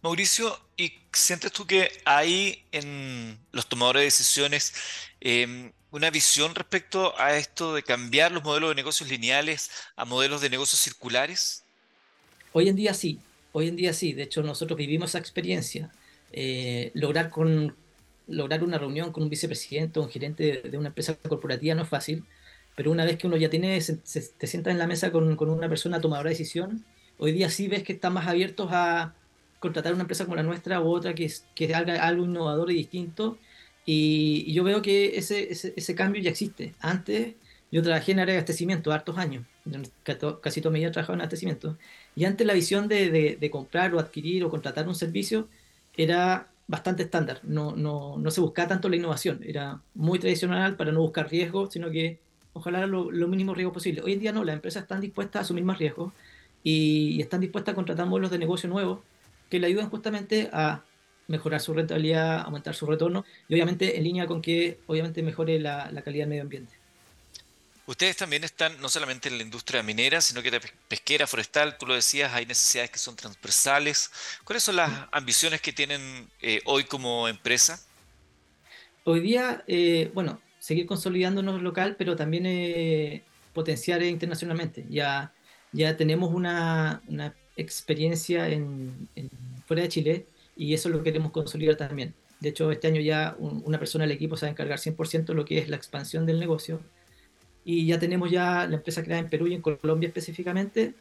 Mauricio, 0.00 0.58
¿y 0.78 0.94
sientes 1.12 1.52
tú 1.52 1.66
que 1.66 1.90
hay 2.06 2.64
en 2.72 3.38
los 3.52 3.68
tomadores 3.68 4.00
de 4.00 4.04
decisiones 4.06 4.72
eh, 5.20 5.72
una 5.90 6.08
visión 6.08 6.54
respecto 6.54 7.12
a 7.20 7.36
esto 7.36 7.74
de 7.74 7.82
cambiar 7.82 8.32
los 8.32 8.44
modelos 8.44 8.70
de 8.70 8.76
negocios 8.76 9.10
lineales 9.10 9.70
a 9.94 10.06
modelos 10.06 10.40
de 10.40 10.48
negocios 10.48 10.80
circulares? 10.80 11.64
Hoy 12.54 12.70
en 12.70 12.76
día 12.76 12.94
sí, 12.94 13.20
hoy 13.52 13.68
en 13.68 13.76
día 13.76 13.92
sí. 13.92 14.14
De 14.14 14.22
hecho, 14.22 14.42
nosotros 14.42 14.78
vivimos 14.78 15.10
esa 15.10 15.18
experiencia. 15.18 15.90
Eh, 16.32 16.92
lograr, 16.94 17.28
con, 17.28 17.76
lograr 18.26 18.64
una 18.64 18.78
reunión 18.78 19.12
con 19.12 19.22
un 19.24 19.30
vicepresidente 19.30 19.98
o 19.98 20.02
un 20.02 20.10
gerente 20.10 20.62
de, 20.68 20.78
una 20.78 20.88
empresa 20.88 21.16
corporativa 21.16 21.74
no 21.74 21.82
es 21.82 21.88
fácil, 21.88 22.24
pero 22.74 22.90
una 22.90 23.04
vez 23.04 23.16
que 23.16 23.26
uno 23.26 23.36
ya 23.36 23.50
tiene, 23.50 23.80
se, 23.80 23.98
se, 24.04 24.20
te 24.20 24.46
sientas 24.46 24.72
en 24.72 24.78
la 24.78 24.86
mesa 24.86 25.12
con, 25.12 25.36
con, 25.36 25.50
una 25.50 25.68
persona 25.68 26.00
tomadora 26.00 26.28
de 26.28 26.34
decisión, 26.34 26.84
hoy 27.18 27.32
día 27.32 27.50
sí 27.50 27.68
ves 27.68 27.82
que 27.82 27.94
están 27.94 28.12
más 28.12 28.26
abiertos 28.26 28.68
a 28.72 29.14
contratar 29.60 29.94
una 29.94 30.02
empresa 30.02 30.24
como 30.24 30.36
la 30.36 30.42
nuestra 30.42 30.80
u 30.80 30.88
otra 30.88 31.14
que, 31.14 31.32
que 31.54 31.74
haga 31.74 32.06
algo 32.06 32.24
innovador 32.24 32.70
y 32.70 32.74
distinto 32.74 33.38
y, 33.86 34.52
yo 34.52 34.64
veo 34.64 34.82
que 34.82 35.16
ese, 35.16 35.50
ese, 35.50 35.94
cambio 35.94 36.20
ya 36.20 36.30
existe. 36.30 36.74
Antes 36.80 37.34
yo 37.70 37.82
trabajé 37.82 38.12
en 38.12 38.20
área 38.20 38.34
de 38.34 38.38
abastecimiento 38.38 38.92
hartos 38.92 39.16
años, 39.16 39.46
casi 40.42 40.60
toda 40.60 40.72
mi 40.72 40.80
vida 40.80 40.90
he 40.94 41.00
en 41.00 41.20
abastecimiento, 41.20 41.78
y 42.16 42.24
antes 42.24 42.46
la 42.46 42.54
visión 42.54 42.88
de, 42.88 43.36
de, 43.40 43.50
comprar 43.50 43.94
o 43.94 44.00
adquirir 44.00 44.44
o 44.44 44.50
contratar 44.50 44.88
un 44.88 44.94
servicio 44.94 45.48
era 45.96 46.48
bastante 46.68 47.04
estándar, 47.04 47.40
no, 47.44 47.76
no, 47.76 48.18
no 48.18 48.30
se 48.30 48.40
buscaba 48.40 48.68
tanto 48.68 48.88
la 48.88 48.96
innovación, 48.96 49.40
era 49.44 49.80
muy 49.94 50.18
tradicional 50.18 50.76
para 50.76 50.92
no 50.92 51.00
buscar 51.00 51.30
riesgos, 51.30 51.72
sino 51.72 51.90
que 51.90 52.18
ojalá 52.52 52.86
lo, 52.86 53.10
lo 53.10 53.28
mínimo 53.28 53.54
riesgo 53.54 53.72
posible. 53.72 54.02
Hoy 54.02 54.14
en 54.14 54.20
día 54.20 54.32
no, 54.32 54.44
las 54.44 54.54
empresas 54.54 54.82
están 54.82 55.00
dispuestas 55.00 55.40
a 55.40 55.42
asumir 55.44 55.64
más 55.64 55.78
riesgos 55.78 56.12
y, 56.62 57.20
están 57.20 57.40
dispuestas 57.40 57.72
a 57.72 57.76
contratar 57.76 58.06
modelos 58.06 58.30
de 58.30 58.38
negocio 58.38 58.68
nuevos 58.68 59.00
que 59.50 59.60
le 59.60 59.68
ayudan 59.68 59.90
justamente 59.90 60.50
a 60.52 60.82
mejorar 61.28 61.60
su 61.60 61.74
rentabilidad, 61.74 62.40
aumentar 62.40 62.74
su 62.74 62.86
retorno 62.86 63.24
y 63.48 63.54
obviamente 63.54 63.96
en 63.96 64.04
línea 64.04 64.26
con 64.26 64.42
que 64.42 64.80
obviamente 64.86 65.22
mejore 65.22 65.60
la, 65.60 65.90
la 65.92 66.02
calidad 66.02 66.22
del 66.22 66.30
medio 66.30 66.42
ambiente. 66.42 66.85
Ustedes 67.86 68.16
también 68.16 68.42
están 68.42 68.80
no 68.80 68.88
solamente 68.88 69.28
en 69.28 69.38
la 69.38 69.44
industria 69.44 69.80
minera, 69.82 70.20
sino 70.20 70.42
que 70.42 70.60
pesquera, 70.88 71.28
forestal, 71.28 71.78
tú 71.78 71.86
lo 71.86 71.94
decías, 71.94 72.34
hay 72.34 72.44
necesidades 72.44 72.90
que 72.90 72.98
son 72.98 73.14
transversales. 73.14 74.10
¿Cuáles 74.42 74.64
son 74.64 74.76
las 74.76 74.90
ambiciones 75.12 75.60
que 75.60 75.72
tienen 75.72 76.28
eh, 76.42 76.60
hoy 76.64 76.82
como 76.84 77.28
empresa? 77.28 77.80
Hoy 79.04 79.20
día, 79.20 79.62
eh, 79.68 80.10
bueno, 80.14 80.40
seguir 80.58 80.86
consolidándonos 80.86 81.62
local, 81.62 81.94
pero 81.96 82.16
también 82.16 82.44
eh, 82.46 83.22
potenciar 83.52 84.02
internacionalmente. 84.02 84.84
Ya, 84.90 85.32
ya 85.70 85.96
tenemos 85.96 86.34
una, 86.34 87.02
una 87.06 87.36
experiencia 87.56 88.48
en, 88.48 89.08
en, 89.14 89.30
fuera 89.64 89.82
de 89.82 89.88
Chile, 89.88 90.26
y 90.56 90.74
eso 90.74 90.88
lo 90.88 91.04
queremos 91.04 91.30
consolidar 91.30 91.76
también. 91.76 92.14
De 92.40 92.48
hecho, 92.48 92.72
este 92.72 92.88
año 92.88 93.00
ya 93.00 93.36
un, 93.38 93.62
una 93.64 93.78
persona 93.78 94.02
del 94.04 94.16
equipo 94.16 94.36
se 94.36 94.46
va 94.46 94.48
a 94.48 94.50
encargar 94.50 94.80
100% 94.80 95.26
de 95.26 95.34
lo 95.34 95.44
que 95.44 95.58
es 95.58 95.68
la 95.68 95.76
expansión 95.76 96.26
del 96.26 96.40
negocio 96.40 96.82
y 97.68 97.84
ya 97.84 97.98
tenemos 97.98 98.30
ya 98.30 98.64
la 98.68 98.76
empresa 98.76 99.02
creada 99.02 99.20
en 99.20 99.28
Perú 99.28 99.48
y 99.48 99.54
en 99.54 99.60
Colombia 99.60 100.06
específicamente, 100.06 100.94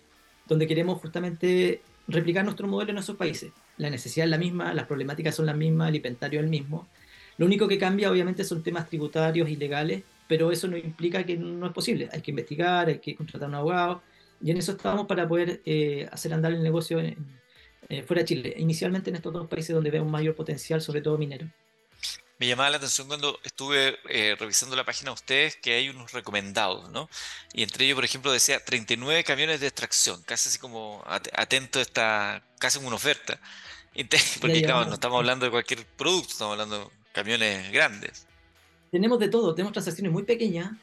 donde 0.48 0.66
queremos 0.66 1.00
justamente 1.00 1.82
replicar 2.08 2.44
nuestro 2.44 2.68
modelo 2.68 2.90
en 2.90 2.98
esos 2.98 3.16
países. 3.16 3.52
La 3.78 3.92
necesidad 3.92 4.26
es 4.26 4.32
la 4.32 4.40
misma, 4.40 4.74
las 4.74 4.88
problemáticas 4.88 5.36
son 5.36 5.46
las 5.46 5.56
mismas, 5.56 5.90
el 5.90 5.98
inventario 5.98 6.40
es 6.40 6.44
el 6.44 6.50
mismo. 6.50 6.88
Lo 7.38 7.46
único 7.46 7.68
que 7.68 7.78
cambia 7.78 8.10
obviamente 8.10 8.44
son 8.44 8.64
temas 8.64 8.90
tributarios 8.90 9.48
y 9.48 9.58
legales, 9.58 10.02
pero 10.28 10.52
eso 10.52 10.68
no 10.68 10.76
implica 10.76 11.24
que 11.24 11.38
no 11.38 11.68
es 11.68 11.72
posible. 11.72 12.10
Hay 12.12 12.22
que 12.22 12.32
investigar, 12.32 12.88
hay 12.88 12.98
que 12.98 13.16
contratar 13.16 13.48
un 13.48 13.56
abogado, 13.56 14.02
y 14.42 14.50
en 14.50 14.58
eso 14.58 14.72
estamos 14.72 15.06
para 15.06 15.28
poder 15.28 15.62
eh, 15.66 16.10
hacer 16.12 16.34
andar 16.34 16.52
el 16.52 16.64
negocio 16.64 17.00
en, 17.00 17.16
eh, 17.90 18.02
fuera 18.02 18.24
de 18.24 18.26
Chile, 18.26 18.56
inicialmente 18.58 19.12
en 19.12 19.18
estos 19.18 19.32
dos 19.32 19.48
países 19.48 19.76
donde 19.76 20.02
un 20.02 20.10
mayor 20.10 20.34
potencial, 20.34 20.82
sobre 20.82 21.02
todo 21.02 21.20
minero. 21.20 21.48
Me 22.38 22.48
llamaba 22.48 22.70
la 22.70 22.78
atención 22.78 23.08
cuando 23.08 23.40
estuve 23.44 23.98
eh, 24.10 24.36
revisando 24.38 24.76
la 24.76 24.84
página 24.84 25.12
de 25.12 25.14
ustedes 25.14 25.56
que 25.56 25.76
hay 25.76 25.90
unos 25.90 26.12
recomendados, 26.12 26.90
¿no? 26.90 27.10
Y 27.54 27.64
entre 27.64 27.86
ellos, 27.86 27.96
por 27.96 28.04
ejemplo, 28.04 28.32
decía 28.32 28.60
39 28.64 29.24
camiones 29.24 29.62
de 29.62 29.68
extracción, 29.68 30.22
casi 30.24 30.50
así 30.50 30.60
como 30.60 31.02
atento 31.06 31.80
a 31.80 31.82
esta, 31.82 32.44
casi 32.60 32.78
como 32.78 32.88
una 32.88 32.98
oferta. 32.98 33.40
Porque 34.42 34.62
claro, 34.62 34.86
no 34.86 34.96
estamos 34.96 35.18
hablando 35.18 35.46
de 35.46 35.52
cualquier 35.52 35.86
producto, 35.86 36.32
estamos 36.32 36.52
hablando 36.54 36.80
de 36.80 36.92
camiones 37.14 37.72
grandes. 37.72 38.28
Tenemos 38.92 39.18
de 39.20 39.30
todo, 39.30 39.56
tenemos 39.56 39.72
transacciones 39.72 40.12
muy 40.12 40.24
pequeñas 40.24 40.74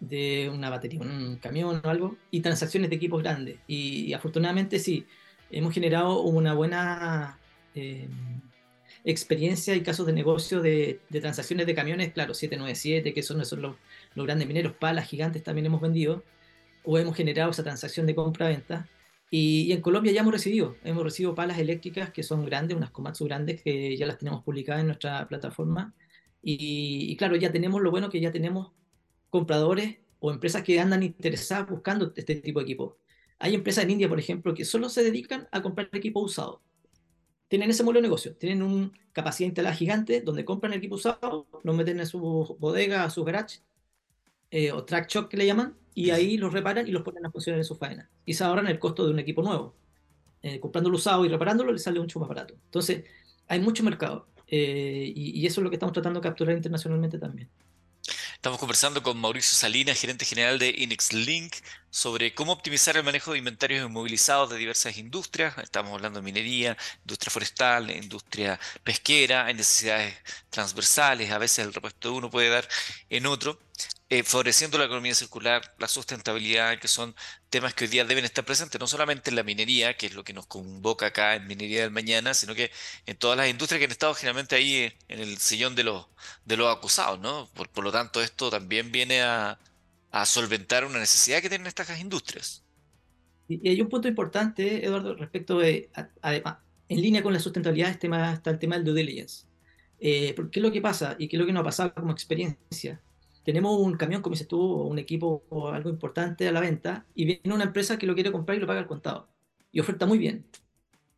de 0.00 0.50
una 0.52 0.68
batería, 0.68 1.00
un 1.00 1.36
camión 1.36 1.80
o 1.82 1.88
algo, 1.88 2.16
y 2.30 2.40
transacciones 2.40 2.90
de 2.90 2.96
equipos 2.96 3.22
grandes. 3.22 3.56
Y, 3.66 4.06
y 4.06 4.12
afortunadamente 4.12 4.78
sí, 4.78 5.06
hemos 5.50 5.72
generado 5.72 6.20
una 6.20 6.52
buena 6.52 7.38
eh, 7.74 8.08
experiencia 9.04 9.74
y 9.74 9.82
casos 9.82 10.06
de 10.06 10.12
negocio 10.12 10.60
de, 10.60 11.00
transacciones 11.10 11.66
de 11.66 11.74
camiones, 11.74 12.12
claro, 12.12 12.34
797, 12.34 13.14
que 13.14 13.22
son, 13.22 13.44
son 13.44 13.62
los, 13.62 13.76
grandes 14.14 14.46
mineros, 14.46 14.74
palas 14.74 15.08
gigantes 15.08 15.42
también 15.42 15.66
hemos 15.66 15.80
vendido, 15.80 16.24
o 16.84 16.98
hemos 16.98 17.16
generado 17.16 17.50
esa 17.50 17.62
transacción 17.62 18.06
de 18.06 18.14
compra-venta. 18.14 18.88
Y, 19.30 19.72
en 19.72 19.80
Colombia 19.80 20.12
ya 20.12 20.20
hemos 20.20 20.32
recibido, 20.32 20.76
hemos 20.84 21.04
recibido 21.04 21.34
palas 21.34 21.58
eléctricas 21.58 22.10
que 22.10 22.22
son 22.22 22.44
grandes, 22.44 22.76
unas 22.76 22.90
Komatsu 22.90 23.24
grandes 23.26 23.62
que 23.62 23.96
ya 23.96 24.06
las 24.06 24.18
tenemos 24.18 24.42
publicadas 24.44 24.80
en 24.80 24.88
nuestra 24.88 25.28
plataforma. 25.28 25.94
Y, 26.42 27.06
y 27.10 27.16
claro, 27.16 27.36
ya 27.36 27.52
tenemos 27.52 27.80
lo 27.82 27.90
bueno 27.90 28.10
que 28.10 28.20
ya 28.20 28.32
tenemos 28.32 28.72
compradores 29.30 29.98
o 30.20 30.30
empresas 30.32 30.62
que 30.62 30.80
andan 30.80 31.02
interesadas 31.02 31.68
buscando 31.68 32.12
este 32.16 32.36
tipo 32.36 32.60
de 32.60 32.64
equipo. 32.64 32.98
Hay 33.38 33.54
empresas 33.54 33.84
en 33.84 33.90
India, 33.90 34.08
por 34.08 34.18
ejemplo, 34.18 34.54
que 34.54 34.64
solo 34.64 34.88
se 34.88 35.02
dedican 35.02 35.48
a 35.52 35.62
comprar 35.62 35.88
equipo 35.92 36.20
usado. 36.20 36.60
Tienen 37.50 37.68
ese 37.68 37.82
modelo 37.82 37.98
de 37.98 38.02
negocio, 38.02 38.36
tienen 38.36 38.62
una 38.62 38.92
capacidad 39.12 39.48
instalada 39.48 39.74
gigante 39.74 40.20
donde 40.20 40.44
compran 40.44 40.72
equipo 40.72 40.94
usado, 40.94 41.48
lo 41.64 41.72
meten 41.72 41.98
en 41.98 42.06
su 42.06 42.20
bodega, 42.60 43.02
a 43.02 43.10
su 43.10 43.24
garage, 43.24 43.58
eh, 44.52 44.70
o 44.70 44.84
track 44.84 45.08
shop 45.10 45.28
que 45.28 45.36
le 45.36 45.46
llaman, 45.46 45.74
y 45.92 46.10
ahí 46.10 46.36
los 46.36 46.52
reparan 46.52 46.86
y 46.86 46.92
los 46.92 47.02
ponen 47.02 47.26
a 47.26 47.30
funcionar 47.32 47.58
en 47.58 47.64
su 47.64 47.74
faena. 47.74 48.08
Y 48.24 48.34
se 48.34 48.44
ahorran 48.44 48.68
el 48.68 48.78
costo 48.78 49.04
de 49.04 49.10
un 49.10 49.18
equipo 49.18 49.42
nuevo. 49.42 49.74
Eh, 50.42 50.60
comprándolo 50.60 50.94
usado 50.94 51.24
y 51.24 51.28
reparándolo 51.28 51.72
les 51.72 51.82
sale 51.82 51.98
mucho 51.98 52.20
más 52.20 52.28
barato. 52.28 52.54
Entonces, 52.66 53.02
hay 53.48 53.58
mucho 53.58 53.82
mercado. 53.82 54.28
Eh, 54.46 55.12
y, 55.12 55.40
y 55.40 55.46
eso 55.46 55.60
es 55.60 55.64
lo 55.64 55.70
que 55.70 55.76
estamos 55.76 55.92
tratando 55.92 56.20
de 56.20 56.28
capturar 56.28 56.54
internacionalmente 56.54 57.18
también. 57.18 57.48
Estamos 58.40 58.58
conversando 58.58 59.02
con 59.02 59.20
Mauricio 59.20 59.54
Salinas, 59.54 60.00
gerente 60.00 60.24
general 60.24 60.58
de 60.58 60.70
InexLink, 60.70 61.54
sobre 61.90 62.34
cómo 62.34 62.52
optimizar 62.52 62.96
el 62.96 63.04
manejo 63.04 63.32
de 63.32 63.38
inventarios 63.38 63.84
inmovilizados 63.84 64.48
de 64.48 64.56
diversas 64.56 64.96
industrias. 64.96 65.58
Estamos 65.58 65.92
hablando 65.92 66.20
de 66.20 66.24
minería, 66.24 66.74
industria 67.02 67.30
forestal, 67.30 67.90
industria 67.90 68.58
pesquera, 68.82 69.44
hay 69.44 69.52
necesidades 69.52 70.16
transversales, 70.48 71.30
a 71.30 71.36
veces 71.36 71.66
el 71.66 71.74
repuesto 71.74 72.08
de 72.08 72.14
uno 72.14 72.30
puede 72.30 72.48
dar 72.48 72.66
en 73.10 73.26
otro 73.26 73.60
eh, 74.12 74.24
favoreciendo 74.24 74.76
la 74.76 74.86
economía 74.86 75.14
circular, 75.14 75.62
la 75.78 75.86
sustentabilidad, 75.86 76.80
que 76.80 76.88
son 76.88 77.14
temas 77.48 77.74
que 77.74 77.84
hoy 77.84 77.90
día 77.90 78.04
deben 78.04 78.24
estar 78.24 78.44
presentes, 78.44 78.80
no 78.80 78.88
solamente 78.88 79.30
en 79.30 79.36
la 79.36 79.44
minería, 79.44 79.96
que 79.96 80.06
es 80.06 80.14
lo 80.14 80.24
que 80.24 80.32
nos 80.32 80.48
convoca 80.48 81.06
acá 81.06 81.36
en 81.36 81.46
Minería 81.46 81.82
del 81.82 81.92
Mañana, 81.92 82.34
sino 82.34 82.56
que 82.56 82.72
en 83.06 83.16
todas 83.16 83.36
las 83.36 83.48
industrias 83.48 83.78
que 83.78 83.84
han 83.84 83.92
estado 83.92 84.12
generalmente 84.14 84.56
ahí 84.56 84.74
eh, 84.74 84.98
en 85.06 85.20
el 85.20 85.38
sillón 85.38 85.76
de 85.76 85.84
los, 85.84 86.08
de 86.44 86.56
los 86.56 86.76
acusados, 86.76 87.20
¿no? 87.20 87.48
Por, 87.54 87.84
lo 87.84 87.92
tanto, 87.92 88.20
esto 88.20 88.50
también 88.50 88.90
viene 88.90 89.22
a, 89.22 89.60
solventar 90.24 90.84
una 90.84 90.98
necesidad 90.98 91.40
que 91.40 91.48
tienen 91.48 91.68
estas 91.68 92.00
industrias. 92.00 92.64
Y, 93.46 93.68
hay 93.68 93.80
un 93.80 93.88
punto 93.88 94.08
importante, 94.08 94.84
Eduardo, 94.84 95.14
respecto 95.14 95.60
de, 95.60 95.88
además, 96.20 96.56
en 96.88 97.00
línea 97.00 97.22
con 97.22 97.32
la 97.32 97.38
sustentabilidad 97.38 97.90
este 97.90 98.08
está 98.08 98.50
el 98.50 98.58
tema 98.58 98.74
del 98.74 98.84
due 98.84 98.94
diligence. 98.94 99.46
Eh, 100.00 100.34
¿Qué 100.50 100.58
es 100.58 100.62
lo 100.64 100.72
que 100.72 100.80
pasa 100.80 101.14
y 101.16 101.28
qué 101.28 101.36
es 101.36 101.40
lo 101.40 101.46
que 101.46 101.52
nos 101.52 101.60
ha 101.60 101.64
pasado 101.64 101.94
como 101.94 102.10
experiencia? 102.10 103.00
Tenemos 103.44 103.78
un 103.78 103.96
camión, 103.96 104.22
como 104.22 104.34
dices 104.34 104.48
tú, 104.48 104.60
o 104.60 104.86
un 104.86 104.98
equipo 104.98 105.44
o 105.48 105.68
algo 105.68 105.90
importante 105.90 106.46
a 106.46 106.52
la 106.52 106.60
venta 106.60 107.06
y 107.14 107.24
viene 107.24 107.54
una 107.54 107.64
empresa 107.64 107.98
que 107.98 108.06
lo 108.06 108.14
quiere 108.14 108.32
comprar 108.32 108.58
y 108.58 108.60
lo 108.60 108.66
paga 108.66 108.80
al 108.80 108.86
contado. 108.86 109.28
Y 109.72 109.80
oferta 109.80 110.06
muy 110.06 110.18
bien. 110.18 110.46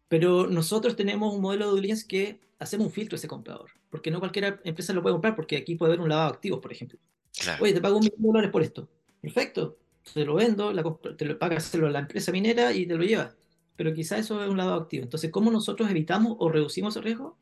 Pero 0.08 0.46
nosotros 0.46 0.94
tenemos 0.94 1.34
un 1.34 1.40
modelo 1.40 1.66
de 1.66 1.70
due 1.70 1.80
diligence 1.80 2.06
que 2.06 2.40
hacemos 2.58 2.86
un 2.86 2.92
filtro 2.92 3.16
a 3.16 3.18
ese 3.18 3.28
comprador. 3.28 3.70
Porque 3.90 4.10
no 4.10 4.20
cualquier 4.20 4.60
empresa 4.64 4.92
lo 4.92 5.02
puede 5.02 5.14
comprar 5.14 5.34
porque 5.34 5.56
aquí 5.56 5.74
puede 5.74 5.92
haber 5.92 6.00
un 6.00 6.08
lavado 6.08 6.30
de 6.30 6.34
activos, 6.34 6.60
por 6.60 6.72
ejemplo. 6.72 6.98
Oye, 7.60 7.72
te 7.72 7.80
pago 7.80 7.96
un 7.96 8.04
millón 8.04 8.20
de 8.20 8.26
dólares 8.26 8.50
por 8.50 8.62
esto. 8.62 8.88
Perfecto. 9.20 9.78
Te 10.14 10.24
lo 10.24 10.34
vendo, 10.34 10.72
te 11.16 11.24
lo 11.24 11.38
pagas 11.38 11.74
a 11.74 11.78
la 11.78 12.00
empresa 12.00 12.32
minera 12.32 12.72
y 12.72 12.86
te 12.86 12.94
lo 12.94 13.04
llevas. 13.04 13.36
Pero 13.76 13.94
quizá 13.94 14.18
eso 14.18 14.42
es 14.42 14.50
un 14.50 14.56
lavado 14.56 14.82
activo. 14.82 15.04
Entonces, 15.04 15.30
¿cómo 15.30 15.50
nosotros 15.50 15.90
evitamos 15.90 16.36
o 16.38 16.50
reducimos 16.50 16.96
el 16.96 17.04
riesgo? 17.04 17.36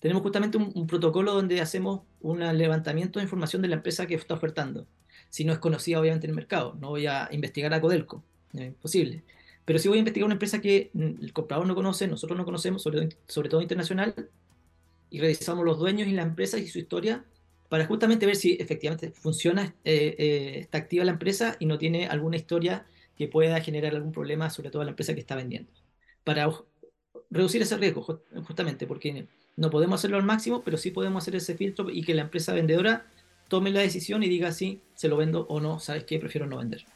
Tenemos 0.00 0.22
justamente 0.22 0.56
un, 0.58 0.86
protocolo 0.86 1.34
donde 1.34 1.60
hacemos 1.60 2.00
un 2.20 2.40
levantamiento 2.56 3.18
de 3.18 3.24
información 3.24 3.62
de 3.62 3.68
la 3.68 3.76
empresa 3.76 4.06
que 4.06 4.14
está 4.14 4.34
ofertando. 4.34 4.86
Si 5.28 5.44
no 5.44 5.52
es 5.52 5.58
conocida, 5.58 6.00
obviamente, 6.00 6.26
en 6.26 6.30
el 6.30 6.36
mercado. 6.36 6.74
No 6.80 6.88
voy 6.88 7.06
a 7.06 7.28
investigar 7.30 7.72
a 7.74 7.80
Codelco, 7.80 8.24
es 8.54 8.62
imposible. 8.62 9.22
Pero 9.66 9.78
si 9.78 9.88
voy 9.88 9.98
a 9.98 10.00
investigar 10.00 10.24
una 10.24 10.34
empresa 10.34 10.60
que 10.60 10.90
mm, 10.94 11.22
el 11.22 11.32
comprador 11.32 11.66
no 11.66 11.74
conoce, 11.74 12.08
nosotros 12.08 12.36
no 12.36 12.46
conocemos, 12.46 12.82
sobre, 12.82 13.10
sobre 13.26 13.50
todo 13.50 13.60
internacional, 13.60 14.14
y 15.10 15.20
revisamos 15.20 15.64
los 15.64 15.78
dueños 15.78 16.08
y 16.08 16.12
la 16.12 16.22
empresa 16.22 16.58
y 16.58 16.66
su 16.66 16.78
historia 16.78 17.24
para 17.68 17.86
justamente 17.86 18.26
ver 18.26 18.36
si 18.36 18.56
efectivamente 18.58 19.12
funciona, 19.12 19.76
eh, 19.84 20.16
eh, 20.18 20.58
está 20.58 20.78
activa 20.78 21.04
la 21.04 21.12
empresa 21.12 21.56
y 21.60 21.66
no 21.66 21.78
tiene 21.78 22.08
alguna 22.08 22.36
historia 22.36 22.84
que 23.16 23.28
pueda 23.28 23.60
generar 23.60 23.94
algún 23.94 24.12
problema, 24.12 24.50
sobre 24.50 24.70
todo 24.70 24.82
a 24.82 24.84
la 24.84 24.90
empresa 24.90 25.14
que 25.14 25.20
está 25.20 25.36
vendiendo. 25.36 25.70
Para 26.24 26.50
reducir 27.30 27.62
ese 27.62 27.76
riesgo, 27.76 28.22
justamente, 28.44 28.88
porque 28.88 29.28
no 29.60 29.68
podemos 29.68 30.00
hacerlo 30.00 30.16
al 30.16 30.22
máximo, 30.22 30.62
pero 30.62 30.78
sí 30.78 30.90
podemos 30.90 31.22
hacer 31.22 31.36
ese 31.36 31.54
filtro 31.54 31.90
y 31.90 32.02
que 32.02 32.14
la 32.14 32.22
empresa 32.22 32.54
vendedora 32.54 33.04
tome 33.48 33.70
la 33.70 33.80
decisión 33.80 34.22
y 34.22 34.28
diga 34.28 34.52
si 34.52 34.80
se 34.94 35.06
lo 35.06 35.18
vendo 35.18 35.44
o 35.50 35.60
no, 35.60 35.80
¿sabes 35.80 36.04
qué? 36.04 36.18
Prefiero 36.18 36.46
no 36.46 36.56
vender. 36.56 36.86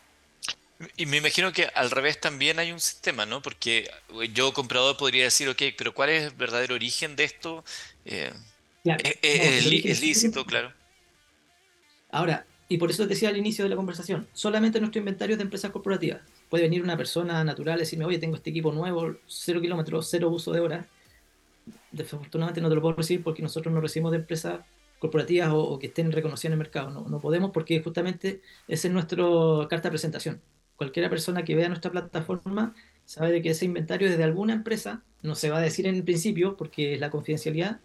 Y 0.97 1.05
me 1.05 1.19
imagino 1.19 1.53
que 1.53 1.67
al 1.67 1.91
revés 1.91 2.23
también 2.23 2.59
hay 2.59 2.73
un 2.73 2.81
sistema, 2.81 3.27
¿no? 3.27 3.43
Porque 3.43 3.91
yo 4.33 4.55
comprador 4.55 4.97
podría 4.97 5.25
decir, 5.25 5.47
ok, 5.47 5.61
pero 5.77 5.93
¿cuál 5.93 6.09
es 6.09 6.25
el 6.25 6.31
verdadero 6.31 6.75
origen 6.75 7.17
de 7.17 7.25
esto? 7.25 7.65
Eh, 8.07 8.33
es, 9.21 10.01
lícito, 10.01 10.47
claro. 10.47 10.73
Ahora, 12.11 12.47
y 12.71 12.79
por 12.79 12.91
eso 12.91 13.03
te 13.03 13.11
decía 13.11 13.29
al 13.29 13.37
inicio 13.37 13.65
de 13.65 13.69
la 13.69 13.77
conversación, 13.77 14.27
solamente 14.33 14.81
nuestro 14.81 15.01
inventario 15.01 15.35
es 15.35 15.39
de 15.39 15.45
empresas 15.45 15.71
corporativas. 15.71 16.23
Puede 16.49 16.63
venir 16.63 16.83
una 16.83 16.97
persona 16.97 17.45
natural 17.45 17.77
y 17.77 17.81
decirme, 17.81 18.07
oye, 18.07 18.19
tengo 18.19 18.37
este 18.37 18.49
equipo 18.49 18.73
nuevo, 18.73 19.17
cero 19.27 19.61
kilómetros, 19.61 20.09
cero 20.09 20.31
uso 20.31 20.51
de 20.51 20.61
horas, 20.61 20.87
desafortunadamente 21.93 22.61
no 22.61 22.69
te 22.69 22.75
lo 22.75 22.81
puedo 22.81 22.97
recibir 22.97 23.23
porque 23.23 23.43
nosotros 23.43 23.73
no 23.73 23.81
recibimos 23.81 24.13
de 24.13 24.19
empresas 24.19 24.61
corporativas 24.99 25.51
o, 25.53 25.79
que 25.79 25.89
estén 25.89 26.13
reconocidas 26.13 26.47
en 26.47 26.53
el 26.53 26.59
mercado. 26.59 26.91
No, 26.91 27.09
no 27.09 27.21
podemos 27.21 27.51
porque 27.51 27.83
justamente 27.83 28.41
esa 28.69 28.89
es 28.89 28.95
nuestra 28.95 29.25
carta 29.69 29.89
de 29.89 29.91
presentación. 29.91 30.41
Cualquiera 30.77 31.11
persona 31.11 31.45
que 31.45 31.55
vea 31.55 31.69
nuestra 31.69 31.91
plataforma 31.91 32.75
sabe 33.05 33.33
de 33.33 33.43
que 33.43 33.51
ese 33.51 33.65
inventario 33.65 34.09
es 34.09 34.17
de 34.17 34.25
alguna 34.25 34.55
empresa, 34.55 35.03
no 35.23 35.35
se 35.35 35.51
va 35.51 35.59
a 35.59 35.61
decir 35.61 35.87
en 35.87 36.05
principio 36.05 36.57
porque 36.57 36.95
es 36.95 37.01
la 37.01 37.11
confidencialidad, 37.11 37.81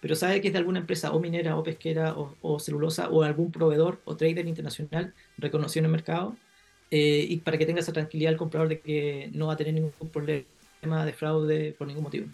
pero 0.00 0.14
sabe 0.14 0.40
que 0.40 0.48
es 0.48 0.52
de 0.52 0.58
alguna 0.58 0.80
empresa 0.80 1.12
o 1.12 1.20
minera 1.20 1.56
o 1.56 1.62
pesquera 1.62 2.14
o, 2.16 2.58
celulosa 2.58 3.08
o 3.08 3.22
algún 3.22 3.50
proveedor 3.50 4.00
o 4.04 4.16
trader 4.16 4.46
internacional 4.46 5.14
reconocido 5.38 5.80
en 5.80 5.84
el 5.86 5.92
mercado 5.92 6.36
eh, 6.90 7.26
y 7.28 7.38
para 7.38 7.58
que 7.58 7.66
tenga 7.66 7.80
esa 7.80 7.92
tranquilidad 7.92 8.32
el 8.32 8.38
comprador 8.38 8.68
de 8.68 8.80
que 8.80 9.30
no 9.32 9.48
va 9.48 9.54
a 9.54 9.56
tener 9.56 9.74
ningún 9.74 9.92
problema 10.12 11.04
de 11.04 11.12
fraude 11.12 11.72
por 11.72 11.86
ningún 11.86 12.04
motivo. 12.04 12.26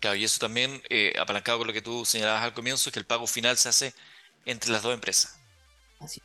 Claro, 0.00 0.16
y 0.16 0.24
eso 0.24 0.38
también, 0.38 0.82
eh, 0.88 1.12
apalancado 1.18 1.58
con 1.58 1.66
lo 1.66 1.72
que 1.72 1.82
tú 1.82 2.04
señalabas 2.04 2.42
al 2.42 2.54
comienzo, 2.54 2.88
es 2.88 2.92
que 2.92 3.00
el 3.00 3.06
pago 3.06 3.26
final 3.26 3.56
se 3.56 3.68
hace 3.68 3.94
entre 4.46 4.70
las 4.70 4.82
dos 4.82 4.94
empresas. 4.94 5.38
Así. 6.00 6.22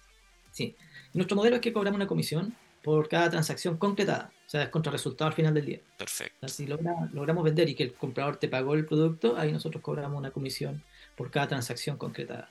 Sí. 0.52 0.76
Nuestro 1.14 1.36
modelo 1.36 1.56
es 1.56 1.62
que 1.62 1.74
cobramos 1.74 1.98
una 1.98 2.08
comisión 2.08 2.56
por 2.84 3.08
cada 3.08 3.30
transacción 3.30 3.78
concretada, 3.78 4.32
o 4.46 4.50
sea, 4.50 4.64
es 4.64 4.70
contra 4.70 4.92
resultado 4.92 5.30
al 5.30 5.34
final 5.34 5.54
del 5.54 5.66
día. 5.66 5.80
Perfecto. 5.98 6.48
si 6.48 6.68
logramos 6.68 7.44
vender 7.44 7.70
y 7.70 7.76
que 7.76 7.84
el 7.84 7.94
comprador 7.94 8.38
te 8.38 8.50
pagó 8.50 8.74
el 8.74 8.86
producto, 8.86 9.38
ahí 9.38 9.52
nosotros 9.52 9.82
cobramos 9.82 10.18
una 10.18 10.32
comisión 10.32 10.84
por 11.16 11.32
cada 11.32 11.48
transacción 11.48 11.98
concretada. 11.98 12.50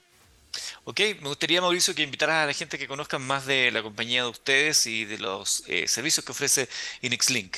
Ok, 0.85 1.01
me 1.21 1.29
gustaría, 1.29 1.61
Mauricio, 1.61 1.95
que 1.95 2.03
invitaras 2.03 2.45
a 2.45 2.47
la 2.47 2.53
gente 2.53 2.79
que 2.79 2.89
conozcan 2.89 3.23
más 3.23 3.47
de 3.47 3.71
la 3.71 3.83
compañía 3.83 4.25
de 4.25 4.31
ustedes 4.31 4.87
y 4.87 5.05
de 5.05 5.19
los 5.19 5.65
eh, 5.67 5.87
servicios 5.87 6.25
que 6.25 6.33
ofrece 6.33 6.69
InexLink. 7.03 7.57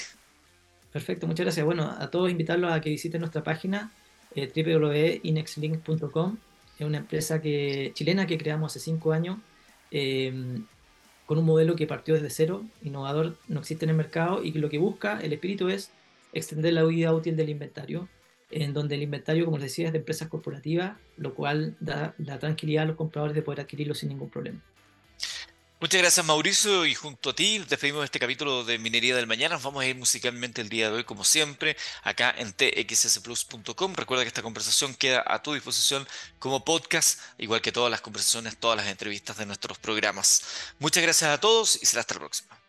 Perfecto, 0.95 1.27
muchas 1.27 1.47
gracias. 1.47 1.67
Bueno, 1.67 1.93
a 1.99 2.09
todos 2.09 2.31
invitarlos 2.31 2.73
a 2.73 2.81
que 2.81 2.89
visiten 2.89 3.21
nuestra 3.21 3.43
página 3.43 3.91
eh, 4.37 4.47
www.inexlink.com. 4.55 6.37
Es 6.79 6.87
una 6.87 6.99
empresa 6.99 7.43
chilena 7.43 8.29
que 8.29 8.39
creamos 8.39 8.71
hace 8.71 8.79
cinco 8.79 9.13
años 9.13 9.39
em, 9.91 10.65
con 11.27 11.39
un 11.39 11.47
modelo 11.47 11.75
que 11.75 11.89
partió 11.89 12.15
desde 12.15 12.31
cero, 12.31 12.63
innovador, 12.81 13.37
no 13.49 13.59
existe 13.59 13.87
en 13.87 13.91
el 13.91 13.97
mercado 13.97 14.45
y 14.45 14.53
que 14.53 14.61
lo 14.61 14.69
que 14.69 14.79
busca, 14.79 15.19
el 15.21 15.33
espíritu 15.33 15.69
es 15.69 15.91
extender 16.33 16.73
la 16.75 16.85
vida 16.85 17.13
útil 17.13 17.35
del 17.37 17.49
inventario, 17.49 18.09
en 18.53 18.73
donde 18.73 18.95
el 18.95 19.03
inventario, 19.03 19.47
como 19.47 19.59
les 19.59 19.73
decía, 19.73 19.89
es 19.89 19.93
de 19.93 19.99
empresas 19.99 20.29
corporativas, 20.29 20.97
lo 21.17 21.35
cual 21.35 21.77
da 21.81 22.15
la 22.19 22.39
tranquilidad 22.39 22.85
a 22.85 22.87
los 22.87 22.97
compradores 22.97 23.35
de 23.35 23.43
poder 23.43 23.63
adquirirlo 23.63 23.95
sin 23.95 24.11
ningún 24.11 24.31
problema. 24.31 24.63
Muchas 25.81 26.01
gracias 26.01 26.25
Mauricio 26.25 26.87
y 26.87 26.95
junto 26.95 27.31
a 27.31 27.35
ti 27.35 27.59
despedimos 27.59 28.05
este 28.05 28.19
capítulo 28.19 28.65
de 28.65 28.79
Minería 28.79 29.17
del 29.17 29.27
Mañana. 29.27 29.57
Nos 29.57 29.65
vamos 29.65 29.83
a 29.83 29.87
ir 29.87 29.97
musicalmente 29.97 30.63
el 30.63 30.69
día 30.69 30.89
de 30.89 30.97
hoy 30.97 31.05
como 31.05 31.25
siempre 31.25 31.77
acá 32.03 32.35
en 32.39 32.53
txsplus.com. 32.55 33.95
Recuerda 33.95 34.25
que 34.25 34.29
esta 34.29 34.43
conversación 34.43 34.95
queda 34.95 35.23
a 35.27 35.43
tu 35.43 35.53
disposición 35.53 36.07
como 36.39 36.65
podcast, 36.65 37.21
igual 37.39 37.61
que 37.61 37.73
todas 37.73 37.91
las 37.91 38.01
conversaciones, 38.01 38.57
todas 38.57 38.77
las 38.79 38.87
entrevistas 38.87 39.37
de 39.37 39.47
nuestros 39.47 39.79
programas. 39.79 40.45
Muchas 40.79 41.03
gracias 41.03 41.31
a 41.31 41.41
todos 41.41 41.79
y 41.83 41.85
será 41.85 42.01
hasta 42.01 42.15
la 42.15 42.21
próxima. 42.21 42.63